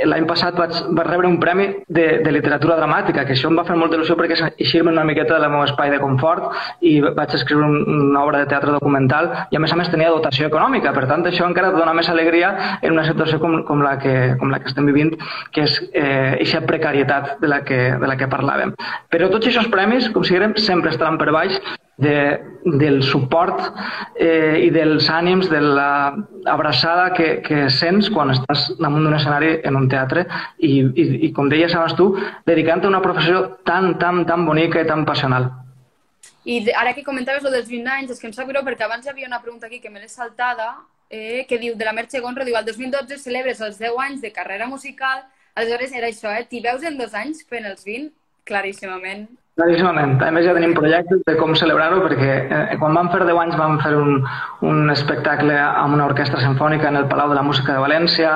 [0.06, 3.66] l'any passat vaig, vaig rebre un premi de, de literatura dramàtica, que això em va
[3.68, 6.50] fer molta il·lusió perquè eixir-me una miqueta del meu espai de confort
[6.86, 7.78] i vaig escriure un,
[8.10, 11.26] una obra de teatre documental i a més a més tenia dotació econòmica, per tant
[11.26, 14.72] això encara dona més alegria en una situació com, com, la, que, com la que
[14.72, 15.16] estem vivint,
[15.56, 18.74] que és eh, precarietat de la, que, de la que parlàvem.
[19.12, 21.60] Però tots aquests premis, considerem, sempre estaran per baix
[21.98, 22.16] de,
[22.66, 23.62] del suport
[24.20, 29.80] eh, i dels ànims, de l'abraçada que, que sents quan estàs damunt d'un escenari en
[29.80, 30.26] un teatre
[30.58, 32.12] i, i, i com deies abans tu,
[32.48, 35.52] dedicant a una professió tan, tan, tan bonica i tan passional.
[36.46, 39.06] I ara que comentaves lo dels 20 anys, és que em sap greu perquè abans
[39.06, 40.76] hi havia una pregunta aquí que me l'he saltada,
[41.10, 44.32] eh, que diu, de la Merche Gonro, diu, al 2012 celebres els 10 anys de
[44.36, 45.24] carrera musical,
[45.56, 46.46] aleshores era això, eh?
[46.50, 48.12] T'hi veus en dos anys fent els 20?
[48.46, 49.26] Claríssimament.
[49.56, 50.18] Claríssimament.
[50.20, 53.56] A més, ja tenim projectes de com celebrar-ho, perquè eh, quan vam fer 10 anys
[53.56, 54.18] vam fer un,
[54.68, 58.34] un espectacle amb una orquestra sinfònica en el Palau de la Música de València,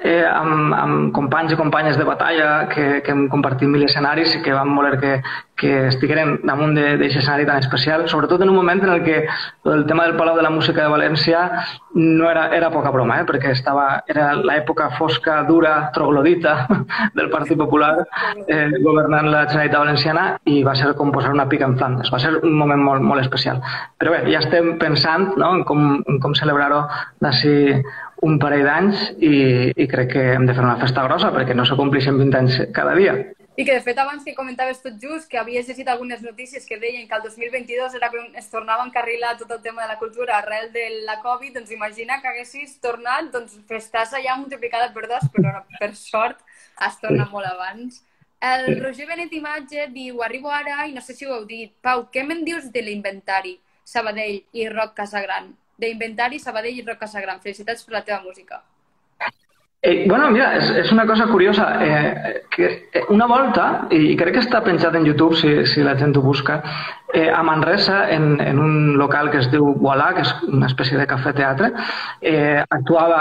[0.00, 4.40] eh, amb, amb companys i companyes de batalla que, que hem compartit mil escenaris i
[4.46, 5.12] que vam voler que,
[5.56, 9.26] que estigueren damunt d'aquest escenari tan especial, sobretot en un moment en el que
[9.70, 11.42] el tema del Palau de la Música de València
[11.94, 13.26] no era, era poca broma, eh?
[13.28, 16.66] perquè estava, era l'època fosca, dura, troglodita
[17.18, 17.92] del Partit Popular
[18.46, 22.10] eh, governant la Generalitat Valenciana i va ser com posar una pica en Flandes.
[22.12, 23.60] Va ser un moment molt, molt especial.
[24.00, 25.52] Però bé, ja estem pensant no?
[25.58, 26.86] en com, en com celebrar-ho
[27.22, 27.54] d'ací
[28.22, 29.36] un parell d'anys i,
[29.76, 32.94] i crec que hem de fer una festa grossa perquè no s'acomplixen 20 anys cada
[32.98, 33.16] dia.
[33.54, 36.78] I que, de fet, abans que comentaves tot just, que havies llegit algunes notícies que
[36.80, 39.98] deien que el 2022 era quan es tornava a encarrilar tot el tema de la
[39.98, 45.04] cultura arrel de la Covid, doncs imagina que haguessis tornat, doncs festàs allà multiplicada per
[45.10, 46.40] dos, però per sort
[46.80, 48.00] has tornat molt abans.
[48.40, 51.76] El Roger Benet Imatge diu, arribo ara i no sé si ho heu dit.
[51.84, 55.52] Pau, què me'n dius de l'inventari Sabadell i Roc Casagran?
[55.76, 57.44] D'inventari Sabadell i Roc Casagran.
[57.44, 58.64] Felicitats per la teva música.
[59.84, 61.64] Eh, bueno, mira, és, és una cosa curiosa.
[61.82, 65.96] Eh, que eh, una volta, i crec que està penjat en YouTube si, si la
[65.98, 66.60] gent ho busca,
[67.12, 70.98] eh, a Manresa, en, en un local que es diu Voilà, que és una espècie
[70.98, 71.70] de cafè-teatre,
[72.20, 73.18] eh, actuava,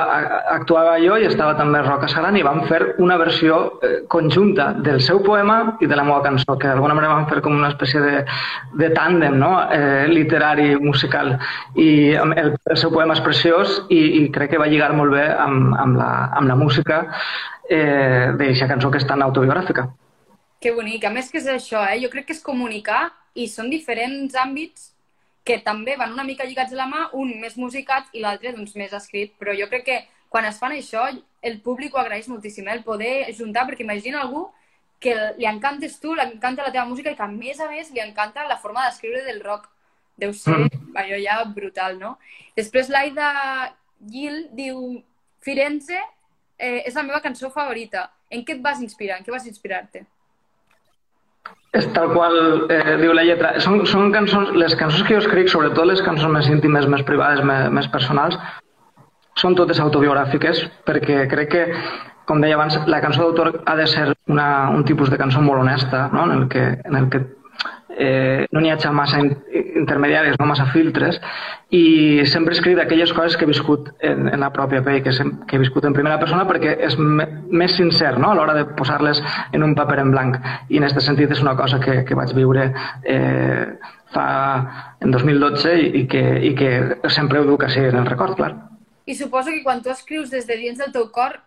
[0.55, 5.01] actuava jo i estava també Roca Saran i vam fer una versió eh, conjunta del
[5.01, 8.03] seu poema i de la meva cançó, que d'alguna manera vam fer com una espècie
[8.03, 8.23] de,
[8.79, 9.51] de tàndem no?
[9.71, 11.33] eh, literari, musical.
[11.75, 15.25] I el, el seu poema és preciós i, i crec que va lligar molt bé
[15.31, 17.01] amb, amb, la, amb la música
[17.69, 19.87] eh, d'aquesta cançó que és tan autobiogràfica.
[20.61, 21.05] Que bonic.
[21.07, 21.99] A més que és això, eh?
[22.03, 24.91] jo crec que és comunicar i són diferents àmbits
[25.47, 28.75] que també van una mica lligats a la mà, un més musicat i l'altre doncs,
[28.77, 29.33] més escrit.
[29.39, 29.99] Però jo crec que
[30.31, 31.07] quan es fan això,
[31.41, 32.77] el públic ho agraeix moltíssim, eh?
[32.77, 34.49] el poder juntar, perquè imagina algú
[35.01, 37.89] que li encantes tu, li encanta la teva música i que a més a més
[37.89, 39.67] li encanta la forma d'escriure del rock.
[40.21, 40.91] Deu ser mm.
[41.01, 42.17] allò ja brutal, no?
[42.55, 43.31] Després l'Aida
[44.11, 45.01] Gil diu
[45.41, 45.97] Firenze
[46.61, 48.07] eh, és la meva cançó favorita.
[48.31, 49.19] En què et vas inspirar?
[49.19, 50.05] En què vas inspirar-te?
[51.73, 52.37] És tal qual
[52.71, 53.55] eh, diu la lletra.
[53.63, 57.43] Són, són cançons, les cançons que jo escric, sobretot les cançons més íntimes, més privades,
[57.47, 58.37] més, més personals,
[59.39, 61.61] són totes autobiogràfiques perquè crec que,
[62.27, 65.63] com deia abans, la cançó d'autor ha de ser una, un tipus de cançó molt
[65.63, 66.27] honesta, no?
[66.27, 67.23] en, el que, en el que
[67.97, 71.19] eh, no n'hi hagi massa intermediaris, no massa filtres,
[71.71, 75.13] i sempre escric d'aquelles coses que he viscut en, en la pròpia pell, que,
[75.47, 78.31] que he viscut en primera persona perquè és més sincer no?
[78.31, 79.21] a l'hora de posar-les
[79.51, 80.39] en un paper en blanc.
[80.69, 82.71] I en aquest sentit és una cosa que, que vaig viure
[83.03, 83.67] eh,
[84.11, 84.27] fa
[84.99, 86.73] en 2012 i, i, que, i que
[87.13, 88.53] sempre ho duc així en el record, clar.
[89.05, 91.39] I suposo que quan tu escrius des de dins del teu cor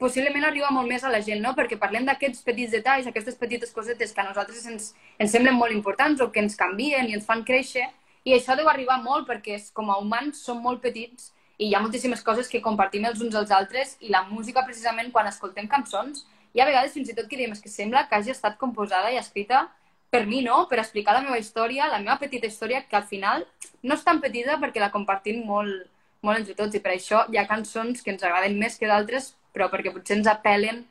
[0.00, 1.52] possiblement arriba molt més a la gent, no?
[1.56, 5.76] Perquè parlem d'aquests petits detalls, aquestes petites cosetes que a nosaltres ens, ens semblen molt
[5.76, 7.86] importants o que ens canvien i ens fan créixer,
[8.24, 11.74] i això deu arribar molt perquè és, com a humans som molt petits i hi
[11.76, 15.68] ha moltíssimes coses que compartim els uns als altres i la música, precisament, quan escoltem
[15.68, 19.12] cançons, hi ha vegades fins i tot que diem que sembla que hagi estat composada
[19.12, 19.66] i escrita
[20.10, 20.64] per mi, no?
[20.70, 23.44] Per explicar la meva història, la meva petita història, que al final
[23.82, 25.84] no és tan petita perquè la compartim molt,
[26.24, 29.34] molt entre tots i per això hi ha cançons que ens agraden més que d'altres
[29.54, 30.84] però perquè potser ens apel·len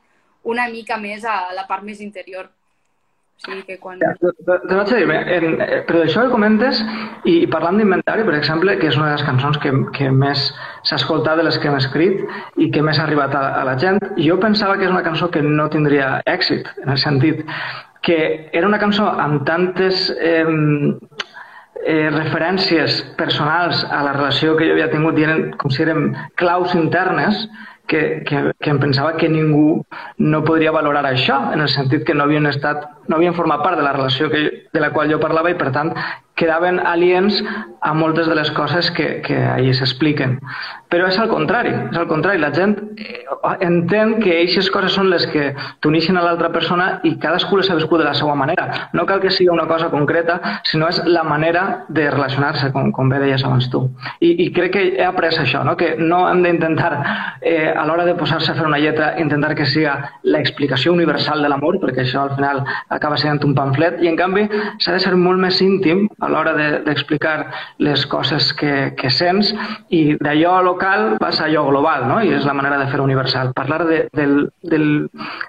[0.50, 2.50] una mica més a la part més interior.
[3.40, 4.00] Sigui que quan...
[4.00, 5.06] Te, te vaig dir,
[5.88, 6.82] però això que comentes,
[7.24, 10.50] i, i parlant d'inventari, per exemple, que és una de les cançons que, que més
[10.84, 13.78] s'ha escoltat de les que hem escrit i que més ha arribat a, a la
[13.80, 17.46] gent, jo pensava que és una cançó que no tindria èxit, en el sentit
[18.04, 20.44] que era una cançó amb tantes eh,
[21.86, 26.12] eh, referències personals a la relació que jo havia tingut i eren, com si eren
[26.40, 27.46] claus internes,
[27.90, 29.82] que, que, que em pensava que ningú
[30.22, 33.82] no podria valorar això, en el sentit que no havien estat, no havien format part
[33.82, 35.92] de la relació que, de la qual jo parlava i, per tant,
[36.40, 37.44] quedaven aliens
[37.82, 40.40] a moltes de les coses que, que ahir s'expliquen.
[40.90, 42.40] Però és al contrari, és al contrari.
[42.42, 43.22] La gent eh,
[43.62, 45.52] entén que aquestes coses són les que
[45.84, 48.90] t'unixen a l'altra persona i cadascú les ha viscut de la seva manera.
[48.98, 53.12] No cal que sigui una cosa concreta, sinó és la manera de relacionar-se, com, com
[53.12, 53.84] bé deies abans tu.
[54.20, 55.76] I, I crec que he après això, no?
[55.78, 56.92] que no hem d'intentar,
[57.42, 61.54] eh, a l'hora de posar-se a fer una lletra, intentar que siga l'explicació universal de
[61.54, 64.48] l'amor, perquè això al final acaba sent un pamflet, i en canvi
[64.82, 66.54] s'ha de ser molt més íntim a l'hora
[66.86, 69.52] d'explicar de, les coses que, que sents
[69.90, 72.20] i d'allò local vas a allò global, no?
[72.24, 73.54] i és la manera de fer universal.
[73.58, 74.86] Parlar de, del, del,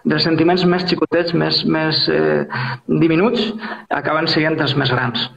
[0.05, 2.47] dels sentiments més xicotets, més, més eh,
[2.89, 3.53] diminuts,
[4.01, 5.29] acaben sent els més grans.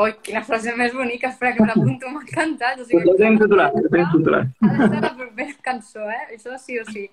[0.00, 2.78] Oi, quina frase més bonica, espera que me l'apunto, m'ha encantat.
[2.80, 4.52] O sigui, ho tenim titulat, ho tenim titulat.
[4.62, 6.22] Ha de ser la propera cançó, eh?
[6.36, 7.08] Això sí o sí.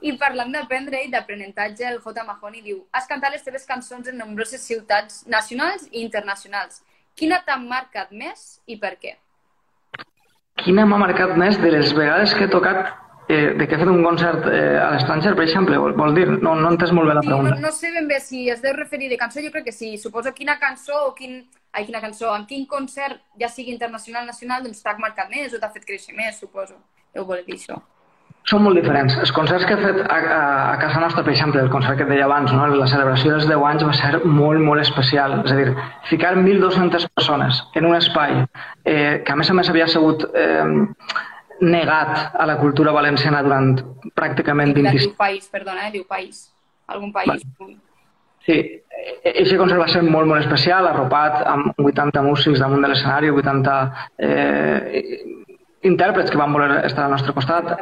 [0.00, 2.22] I parlant d'aprendre i d'aprenentatge, el J.
[2.24, 6.80] Mahoney diu Has cantat les teves cançons en nombroses ciutats nacionals i internacionals.
[7.18, 9.16] Quina t'ha marcat més i per què?
[10.60, 12.90] Quina m'ha marcat més de les vegades que he tocat
[13.28, 16.26] eh, de que he fet un concert eh, a l'estranger, per exemple, vol, vol dir?
[16.30, 17.54] No, no entès molt bé la pregunta.
[17.54, 19.76] Sí, no, no sé ben bé si es deu referir de cançó, jo crec que
[19.76, 19.94] sí.
[19.98, 21.42] Suposo quina cançó o quin...
[21.70, 25.62] Ai, quina cançó, en quin concert, ja sigui internacional nacional, doncs t'ha marcat més o
[25.62, 26.80] t'ha fet créixer més, suposo.
[27.14, 27.78] Deu voler dir això
[28.50, 29.14] són molt diferents.
[29.22, 30.40] Els concerts que he fet a, a,
[30.72, 32.66] a casa nostra, per exemple, el concert que et deia abans, no?
[32.74, 35.38] la celebració dels 10 anys va ser molt, molt especial.
[35.44, 35.74] És a dir,
[36.10, 40.66] ficar 1.200 persones en un espai eh, que a més a més havia sigut eh,
[41.60, 43.76] negat a la cultura valenciana durant
[44.16, 44.98] pràcticament 25...
[44.98, 45.94] Diu país, perdona, eh?
[45.94, 46.48] diu país.
[46.90, 47.46] Algun país.
[47.60, 47.70] Va.
[48.40, 48.56] Sí,
[49.20, 53.74] aquest concert va ser molt, molt especial, arropat amb 80 músics damunt de l'escenari, 80
[54.26, 55.02] eh,
[55.86, 57.72] intèrprets que van voler estar al nostre costat.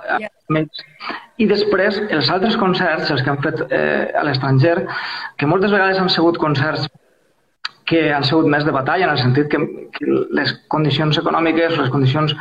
[1.38, 4.80] I després, els altres concerts, els que han fet eh, a l'estranger,
[5.38, 6.88] que moltes vegades han sigut concerts
[7.88, 9.58] que han sigut més de batalla, en el sentit que,
[9.96, 12.34] que les condicions econòmiques o les condicions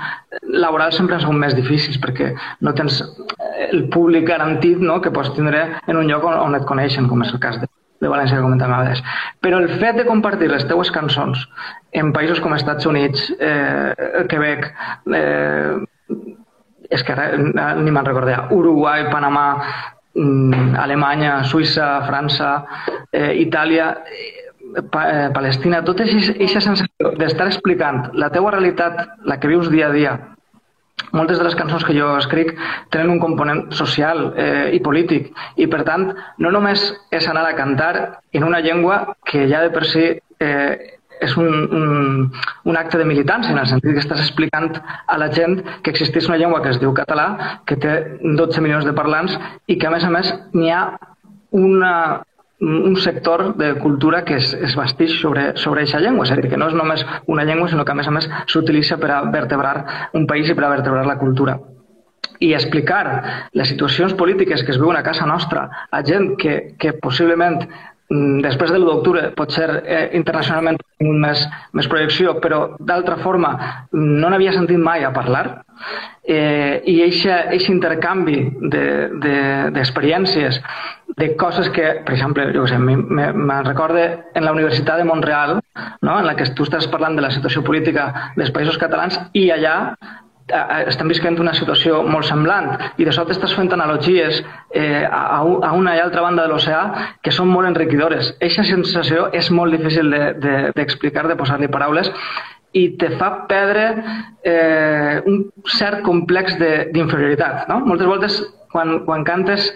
[0.43, 2.33] laborals sempre han sigut més difícils, perquè
[2.67, 6.59] no tens eh, el públic garantit no, que pots tindre en un lloc on, on
[6.59, 9.03] et coneixen, com és el cas de, de València, que comentàvem abans.
[9.41, 11.43] Però el fet de compartir les teues cançons
[11.97, 14.71] en països com Estats Units, eh, Quebec,
[15.13, 15.77] eh,
[16.89, 19.47] és que ara ni me'n recordarà, Uruguai, Panamà,
[20.15, 22.65] mm, Alemanya, Suïssa, França,
[23.11, 29.39] eh, Itàlia, eh, pa, eh, Palestina, tota aquesta sensació d'estar explicant la teua realitat, la
[29.39, 30.36] que vius dia a dia,
[31.11, 32.53] moltes de les cançons que jo escric
[32.93, 36.09] tenen un component social eh, i polític i per tant
[36.43, 36.83] no només
[37.13, 37.93] és anar a cantar
[38.33, 42.31] en una llengua que ja de per si eh, és un, un,
[42.69, 46.27] un acte de militància, en el sentit que estàs explicant a la gent que existeix
[46.29, 47.27] una llengua que es diu català,
[47.65, 50.83] que té 12 milions de parlants i que, a més a més, n'hi ha
[51.57, 51.93] una,
[52.59, 56.49] un sector de cultura que es, es bastix sobre, sobre aquesta llengua, és a dir,
[56.49, 59.21] que no és només una llengua, sinó que a més a més s'utilitza per a
[59.29, 61.59] vertebrar un país i per a vertebrar la cultura.
[62.41, 66.93] I explicar les situacions polítiques que es viuen a casa nostra a gent que, que
[66.93, 67.61] possiblement
[68.09, 71.43] després de l'1 d'octubre pot ser eh, internacionalment més,
[71.75, 73.51] més projecció, però d'altra forma
[73.91, 75.63] no n'havia sentit mai a parlar,
[76.23, 78.37] eh, i aquest intercanvi
[79.75, 80.63] d'experiències, de,
[81.17, 85.57] de, de coses que, per exemple, jo sé, me'n recorde en la Universitat de Montreal,
[86.01, 86.19] no?
[86.19, 89.77] en la que tu estàs parlant de la situació política dels països catalans i allà
[90.47, 94.39] estem visquent una situació molt semblant i de sobte estàs fent analogies
[94.71, 96.83] eh, a, a una i altra banda de l'oceà
[97.23, 98.31] que són molt enriquidores.
[98.37, 102.11] Aquesta sensació és molt difícil d'explicar, de, de, de posar-li paraules
[102.77, 103.89] i te fa perdre
[104.43, 105.45] eh, un
[105.77, 107.67] cert complex d'inferioritat.
[107.67, 107.81] No?
[107.85, 109.71] Moltes voltes, quan, quan cantes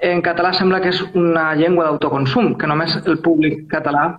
[0.00, 4.14] en català, sembla que és una llengua d'autoconsum, que només el públic català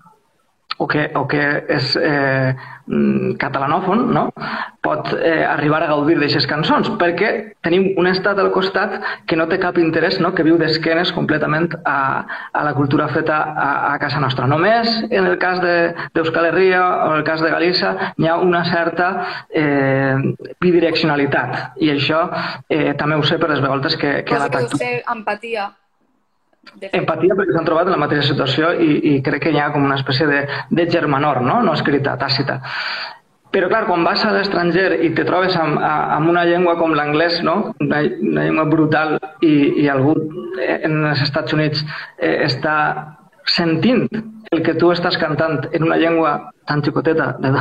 [0.81, 2.55] o que, o que és eh,
[2.87, 4.23] mm, catalanòfon, no?
[4.81, 7.29] pot eh, arribar a gaudir d'aquestes cançons, perquè
[7.61, 8.95] tenim un estat al costat
[9.29, 10.31] que no té cap interès, no?
[10.33, 11.99] que viu d'esquenes completament a,
[12.49, 14.47] a la cultura feta a, a casa nostra.
[14.49, 18.39] Només en el cas d'Euskal de, Herria o en el cas de Galícia hi ha
[18.41, 19.11] una certa
[19.53, 20.17] eh,
[20.65, 22.23] bidireccionalitat i això
[22.69, 25.69] eh, també ho sé per les vegades que, que Cosa que deu ser empatia
[26.93, 29.85] Empatia perquè s'han trobat en la mateixa situació i, i crec que hi ha com
[29.87, 31.57] una espècie de, de germanor, no?
[31.65, 32.59] no escrita, tàcita.
[33.51, 37.41] Però, clar, quan vas a l'estranger i te trobes amb, amb una llengua com l'anglès,
[37.43, 37.73] no?
[37.83, 40.13] una, una llengua brutal, i, i algú
[40.61, 41.81] en els Estats Units
[42.21, 42.75] eh, està
[43.49, 44.05] sentint
[44.51, 46.35] el que tu estàs cantant en una llengua
[46.69, 47.51] tan xicoteta de,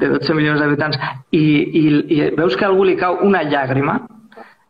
[0.00, 0.98] de 12 milions d'habitants
[1.30, 1.44] i,
[1.80, 1.82] i,
[2.16, 4.00] i veus que a algú li cau una llàgrima,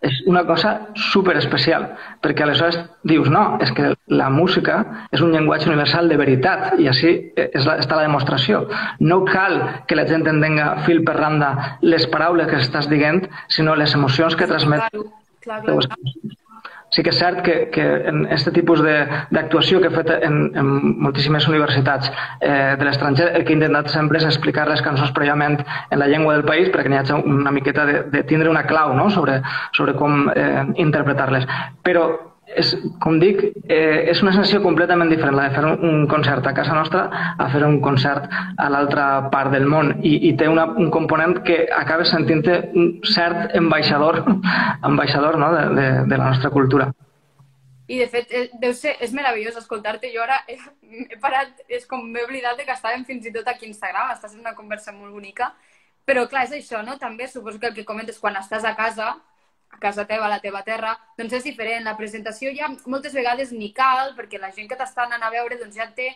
[0.04, 0.74] és una cosa
[1.10, 1.88] super especial,
[2.22, 2.78] perquè aleshores
[3.08, 4.78] dius, no, és que la música
[5.10, 8.64] és un llenguatge universal de veritat, i així és la, està la demostració.
[9.00, 13.74] No cal que la gent entenga fil per randa les paraules que estàs dient, sinó
[13.74, 14.86] les emocions que transmet.
[14.88, 16.47] Clar, clar, clar, clar
[16.90, 20.70] sí que és cert que, que en aquest tipus d'actuació que he fet en, en
[21.04, 22.08] moltíssimes universitats
[22.40, 26.08] eh, de l'estranger, el que he intentat sempre és explicar les cançons prèviament en la
[26.08, 29.10] llengua del país perquè n'hi hagi una miqueta de, de tindre una clau no?
[29.12, 29.40] sobre,
[29.76, 31.46] sobre com eh, interpretar-les.
[31.84, 32.08] Però
[32.56, 32.70] és,
[33.02, 36.76] com dic, eh, és una sensació completament diferent la de fer un concert a casa
[36.76, 40.90] nostra a fer un concert a l'altra part del món i, i té una, un
[40.94, 44.22] component que acabes sentint-te un cert ambaixador,
[44.82, 45.52] ambaixador no?
[45.54, 46.90] de, de, de la nostra cultura.
[47.88, 50.10] I de fet, eh, deu ser, és meravellós escoltar-te.
[50.12, 50.58] Jo ara he,
[51.08, 54.12] he parat, és com m'he oblidat de que estàvem fins i tot aquí a Instagram,
[54.12, 55.54] estàs en una conversa molt bonica,
[56.04, 56.98] però clar, és això, no?
[57.00, 59.14] També suposo que el que comentes quan estàs a casa,
[59.70, 61.84] a casa teva, a la teva terra, doncs és diferent.
[61.84, 65.58] La presentació ja moltes vegades ni cal, perquè la gent que t'està anant a veure
[65.60, 66.12] doncs ja té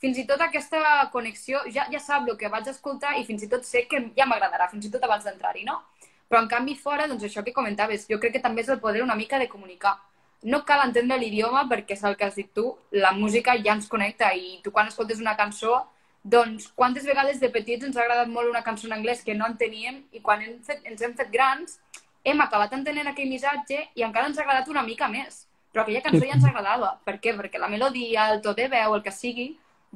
[0.00, 3.48] fins i tot aquesta connexió, ja, ja sap el que vaig escoltar i fins i
[3.48, 5.80] tot sé que ja m'agradarà, fins i tot abans d'entrar-hi, no?
[6.28, 9.02] Però en canvi fora, doncs això que comentaves, jo crec que també és el poder
[9.02, 9.96] una mica de comunicar.
[10.42, 13.88] No cal entendre l'idioma perquè és el que has dit tu, la música ja ens
[13.88, 15.86] connecta i tu quan escoltes una cançó,
[16.22, 19.46] doncs quantes vegades de petits ens ha agradat molt una cançó en anglès que no
[19.46, 21.78] enteníem i quan hem fet, ens hem fet grans
[22.26, 25.44] hem acabat entenent aquell missatge i encara ens ha agradat una mica més.
[25.72, 26.96] Però aquella cançó ja ens agradava.
[27.06, 27.34] Per què?
[27.36, 29.50] Perquè la melodia, el to de veu, el que sigui,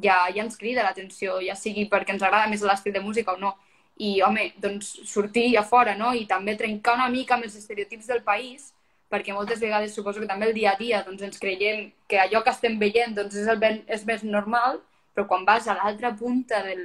[0.05, 3.41] ja, ja ens crida l'atenció, ja sigui perquè ens agrada més l'estil de música o
[3.41, 3.55] no.
[4.01, 6.13] I, home, doncs sortir a fora, no?
[6.17, 8.71] I també trencar una mica amb els estereotips del país,
[9.11, 12.45] perquè moltes vegades suposo que també el dia a dia doncs, ens creiem que allò
[12.47, 14.79] que estem veient doncs, és, el ben, és més normal,
[15.13, 16.85] però quan vas a l'altra punta del,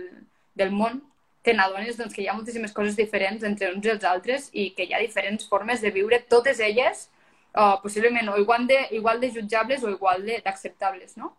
[0.57, 1.03] del món
[1.45, 4.71] te n'adones doncs, que hi ha moltíssimes coses diferents entre uns i els altres i
[4.75, 7.05] que hi ha diferents formes de viure, totes elles,
[7.53, 11.35] uh, possiblement o igual de, igual de jutjables o igual d'acceptables, no?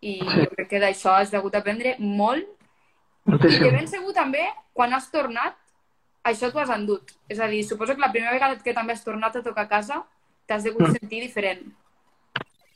[0.00, 0.36] I sí.
[0.38, 2.46] jo crec que d'això has hagut d'aprendre molt.
[3.28, 3.66] Moltíssim.
[3.66, 5.58] I de ben segur també, quan has tornat,
[6.24, 7.12] això t'ho has endut.
[7.28, 9.72] És a dir, suposo que la primera vegada que també has tornat a tocar a
[9.74, 10.00] casa
[10.48, 10.96] t'has degut mm.
[10.98, 11.68] sentir diferent.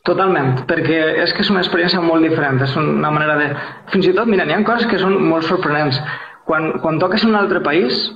[0.05, 3.47] Totalment, perquè és que és una experiència molt diferent, és una manera de...
[3.89, 5.97] Fins i tot, mira, hi ha coses que són molt sorprenents
[6.45, 8.07] quan, quan toques en un altre país,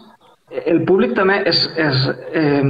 [0.48, 2.62] el públic també es, es, eh,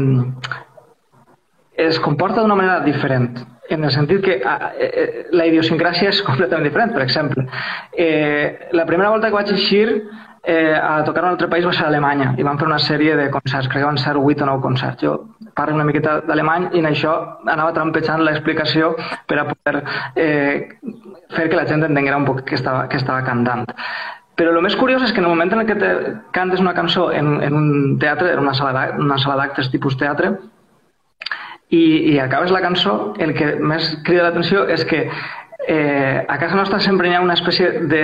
[1.88, 3.38] es comporta d'una manera diferent,
[3.68, 6.94] en el sentit que eh, la idiosincràsia és completament diferent.
[6.94, 7.44] Per exemple,
[7.92, 9.86] eh, la primera volta que vaig eixir
[10.42, 12.78] eh, a tocar en un altre país va ser a Alemanya i vam fer una
[12.80, 15.02] sèrie de concerts, crec que van ser 8 o 9 concerts.
[15.02, 15.16] Jo
[15.54, 18.94] parlo una miqueta d'alemany i en això anava trampejant l'explicació
[19.26, 19.82] per a poder
[20.14, 20.78] eh,
[21.34, 23.66] fer que la gent entenguera un poc què estava, què estava cantant.
[24.38, 25.90] Però el més curiós és que en el moment en què te
[26.36, 28.54] cantes una cançó en, en un teatre, en una
[29.18, 30.36] sala d'actes tipus teatre,
[31.68, 35.02] i, i acabes la cançó, el que més crida l'atenció és que
[35.66, 38.02] eh, a casa nostra sempre hi ha una espècie de,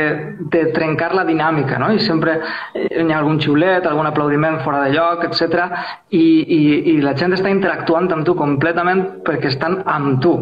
[0.53, 1.89] de trencar la dinàmica, no?
[1.95, 2.35] I sempre
[2.75, 5.71] eh, hi ha algun xiulet, algun aplaudiment fora de lloc, etc.
[6.11, 6.27] I,
[6.59, 6.61] i,
[6.93, 10.35] i la gent està interactuant amb tu completament perquè estan amb tu.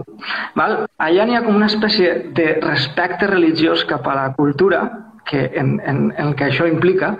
[0.58, 0.80] Val?
[0.98, 4.82] Allà n'hi ha com una espècie de respecte religiós cap a la cultura
[5.28, 7.14] que en, en, en el que això implica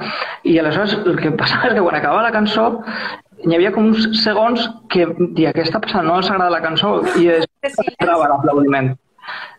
[0.44, 2.66] i aleshores el que passava és que quan acabava la cançó
[3.42, 6.06] hi havia com uns segons que dia, què està passant?
[6.06, 8.92] No els agrada la cançó i es esperava l'aplaudiment.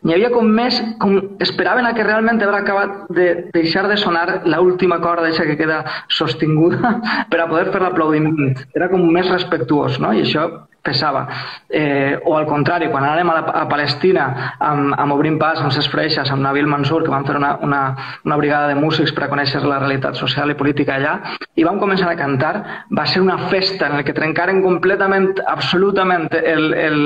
[0.04, 4.41] N'hi havia com més, com esperaven a que realment haurà acabat de deixar de sonar
[4.44, 5.80] l'última corda eixa que queda
[6.12, 6.98] sostinguda
[7.32, 8.60] per a poder fer l'aplaudiment.
[8.76, 10.12] Era com més respectuós, no?
[10.16, 10.48] I això
[10.84, 11.27] pesava.
[11.69, 14.25] Eh, o al contrari, quan anàvem a, la, a Palestina
[14.59, 17.81] amb, amb Obrim Pas, amb Ses Freixes, amb Nabil Mansur, que vam fer una, una,
[18.27, 21.15] una brigada de músics per a conèixer la realitat social i política allà,
[21.55, 22.53] i vam començar a cantar,
[22.91, 27.01] va ser una festa en la que trencaren completament, absolutament, el, el,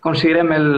[0.00, 0.70] com si direm, el,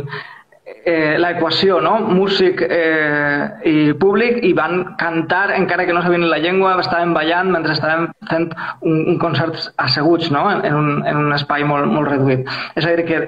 [0.85, 1.99] eh, l'equació, no?
[2.01, 7.53] músic eh, i públic, i van cantar, encara que no sabien la llengua, estaven ballant
[7.53, 8.49] mentre estaven fent
[8.81, 10.47] un, un concert asseguts no?
[10.53, 12.49] en, un, en un espai molt, molt reduït.
[12.79, 13.21] És a dir, que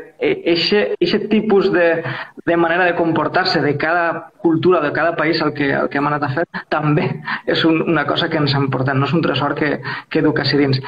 [0.55, 1.89] aquest tipus de,
[2.47, 6.09] de manera de comportar-se de cada cultura, de cada país al que, al que hem
[6.11, 7.09] anat a fer, també
[7.47, 9.79] és un, una cosa que ens emportem, no és un tresor que,
[10.09, 10.81] que du quasi dins.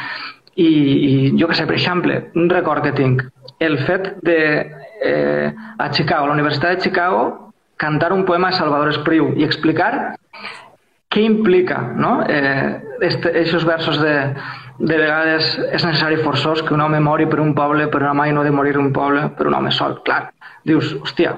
[0.53, 3.22] I, i jo que sé, per exemple, un record que tinc,
[3.66, 4.38] el fet de
[5.02, 9.44] eh, a Chicago, a la Universitat de Chicago, cantar un poema de Salvador Espriu i
[9.44, 10.16] explicar
[11.12, 12.20] què implica no?
[12.28, 14.14] eh, este, aquests versos de,
[14.78, 18.40] de vegades és necessari forçós que un home mori per un poble, però mai no
[18.40, 19.98] ha de morir un poble per un home sol.
[20.06, 20.22] Clar,
[20.68, 21.34] dius, hòstia,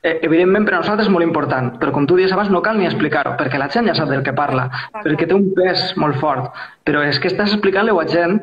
[0.00, 2.80] eh, evidentment per a nosaltres és molt important, però com tu dius abans no cal
[2.80, 4.70] ni explicar-ho, perquè la gent ja sap del que parla,
[5.02, 8.40] perquè té un pes molt fort, però és que estàs explicant-li a gent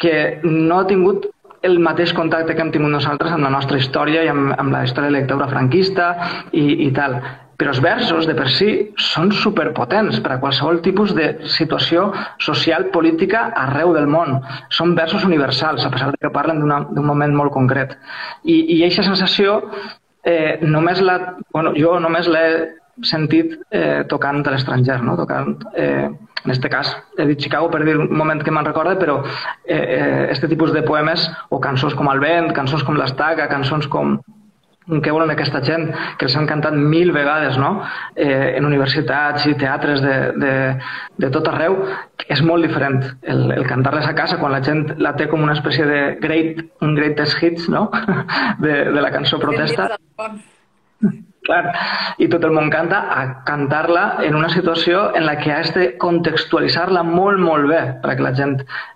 [0.00, 1.30] que no ha tingut
[1.64, 4.84] el mateix contacte que hem tingut nosaltres amb la nostra història i amb, amb la
[4.84, 6.10] història de la dictadura franquista
[6.52, 7.16] i, i tal.
[7.58, 12.08] Però els versos, de per si, són superpotents per a qualsevol tipus de situació
[12.42, 14.40] social, política, arreu del món.
[14.74, 17.94] Són versos universals, a pesar de que parlen d'un moment molt concret.
[18.42, 19.60] I, i aquesta sensació
[20.26, 21.18] eh, només la,
[21.54, 22.46] bueno, jo només l'he
[23.06, 25.16] sentit eh, tocant a l'estranger, no?
[25.18, 26.10] tocant, eh,
[26.44, 29.22] en aquest cas, he dit Chicago per dir un moment que me'n recorda, però
[29.64, 33.88] eh, eh, este tipus de poemes o cançons com El vent, cançons com l'Estaca, cançons
[33.88, 34.18] com
[34.84, 35.86] què volen aquesta gent,
[36.20, 37.70] que els han cantat mil vegades no?
[38.14, 40.54] eh, en universitats i teatres de, de,
[41.24, 41.78] de tot arreu,
[42.28, 45.56] és molt diferent el, el cantar-les a casa quan la gent la té com una
[45.56, 47.86] espècie de great, un greatest hits no?
[48.64, 49.94] de, de la cançó protesta.
[51.44, 51.64] Clar,
[52.24, 55.90] i tot el món canta a cantar-la en una situació en la que has de
[56.00, 58.54] contextualitzar-la molt, molt bé perquè la gent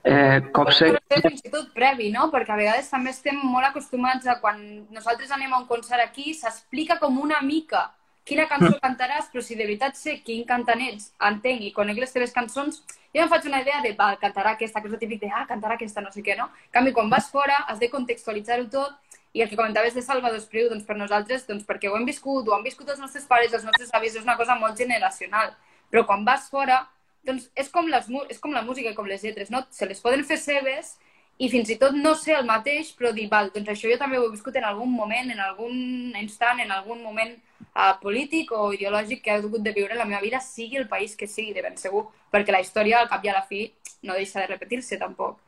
[0.08, 0.94] eh, copse...
[1.12, 2.30] Fins i tot previ, no?
[2.32, 6.32] Perquè a vegades també estem molt acostumats a quan nosaltres anem a un concert aquí
[6.32, 7.90] s'explica com una mica
[8.28, 8.80] quina cançó mm.
[8.84, 12.82] cantaràs, però si de veritat sé quin cantant ets, entenc i conec les teves cançons,
[13.16, 15.46] jo em faig una idea de, va, cantarà aquesta, que és el típic de, ah,
[15.48, 16.50] cantarà aquesta, no sé què, no?
[16.68, 20.38] En canvi, quan vas fora, has de contextualitzar-ho tot i el que comentaves de Salvador
[20.38, 23.52] Espriu, doncs per nosaltres, doncs perquè ho hem viscut, ho han viscut els nostres pares,
[23.52, 25.52] els nostres avis, és una cosa molt generacional.
[25.92, 26.80] Però quan vas fora,
[27.24, 29.64] doncs és com, les, és com la música, com les lletres, no?
[29.70, 30.96] Se les poden fer seves
[31.38, 34.18] i fins i tot no sé el mateix, però dir, val, doncs això jo també
[34.18, 35.76] ho he viscut en algun moment, en algun
[36.18, 37.36] instant, en algun moment
[37.68, 40.88] uh, polític o ideològic que he hagut de viure en la meva vida, sigui el
[40.88, 43.68] país que sigui, de ben segur, perquè la història, al cap i a la fi,
[44.02, 45.38] no deixa de repetir-se tampoc,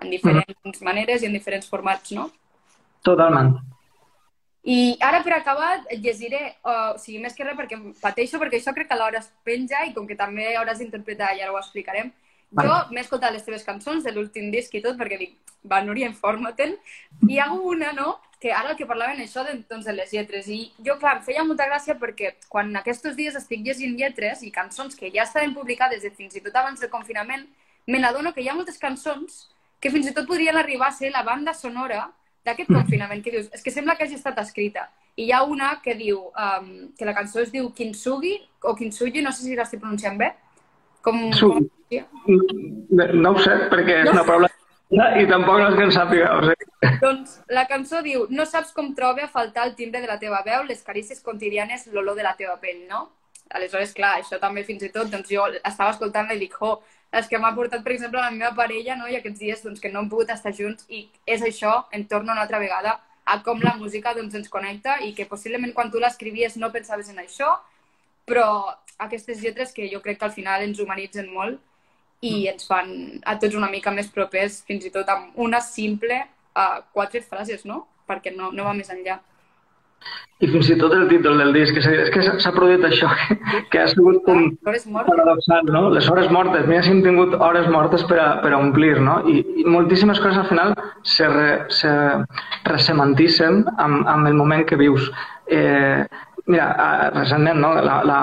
[0.00, 0.84] en diferents mm -hmm.
[0.84, 2.30] maneres i en diferents formats, no?
[3.04, 3.54] Totalment.
[4.64, 8.56] I ara, per acabar, et llegiré, uh, o sigui, més que res perquè pateixo, perquè
[8.62, 11.58] això crec que l'hora es penja i com que també hauràs d'interpretar, i ara ho
[11.60, 12.14] explicarem.
[12.54, 12.68] Vale.
[12.70, 15.34] Jo m'he escoltat les teves cançons de l'últim disc i tot, perquè dic,
[15.68, 16.72] va, Núria, informa-te'n.
[17.28, 20.10] I hi ha una, no?, que ara el que parlaven això de, doncs, de les
[20.12, 20.48] lletres.
[20.48, 24.52] I jo, clar, em feia molta gràcia perquè quan aquests dies estic llegint lletres i
[24.52, 27.46] cançons que ja estaven publicades de fins i tot abans del confinament,
[27.88, 29.46] me n'adono que hi ha moltes cançons
[29.80, 32.06] que fins i tot podrien arribar a ser la banda sonora
[32.44, 34.88] d'aquest confinament, que dius, és que sembla que hagi estat escrita.
[35.16, 38.34] I hi ha una que diu, um, que la cançó es diu Kintsugi,
[38.64, 40.34] o Kintsugi, no sé si l'estic pronunciant bé.
[41.04, 41.64] Com, com...
[42.92, 44.16] No ho sé, perquè és no?
[44.16, 44.50] una paraula
[44.94, 46.30] i tampoc no és que en sàpiga.
[46.36, 46.92] O sigui.
[47.00, 50.42] Doncs la cançó diu, no saps com trobe a faltar el timbre de la teva
[50.46, 53.08] veu, les carícies quotidianes, l'olor de la teva pell, no?
[53.50, 56.78] Aleshores, clar, això també fins i tot, doncs jo estava escoltant i dic, oh,
[57.14, 59.08] és que m'ha portat, per exemple, la meva parella, no?
[59.10, 62.32] i aquests dies doncs, que no hem pogut estar junts, i és això, en torno
[62.32, 66.00] una altra vegada, a com la música doncs, ens connecta i que possiblement quan tu
[66.00, 67.54] l'escrivies no pensaves en això,
[68.28, 68.48] però
[68.98, 71.60] aquestes lletres que jo crec que al final ens humanitzen molt
[72.20, 72.50] i mm.
[72.52, 72.90] ens fan
[73.24, 77.64] a tots una mica més propers, fins i tot amb una simple uh, quatre frases,
[77.68, 77.84] no?
[78.08, 79.18] Perquè no, no va més enllà.
[80.42, 83.36] I fins i tot el títol del disc, és, és que s'ha produït això, que,
[83.72, 85.86] que ha sigut com paradoxal, no?
[85.94, 89.20] Les hores mortes, mira si hem tingut hores mortes per a, per a omplir, no?
[89.30, 90.74] I, i moltíssimes coses al final
[91.06, 91.94] se, re, se
[92.66, 95.06] ressementissen amb, amb el moment que vius.
[95.46, 96.02] Eh,
[96.46, 96.66] mira,
[97.14, 98.18] recentment no, la, la,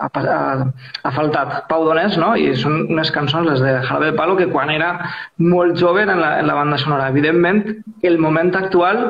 [0.00, 0.66] ha, ha,
[1.04, 2.32] ha faltat Pau Donés, no?
[2.36, 4.92] i són unes cançons, les de Jarabe de Palo, que quan era
[5.38, 7.08] molt jove en la, en la banda sonora.
[7.14, 7.64] Evidentment,
[8.02, 9.06] el moment actual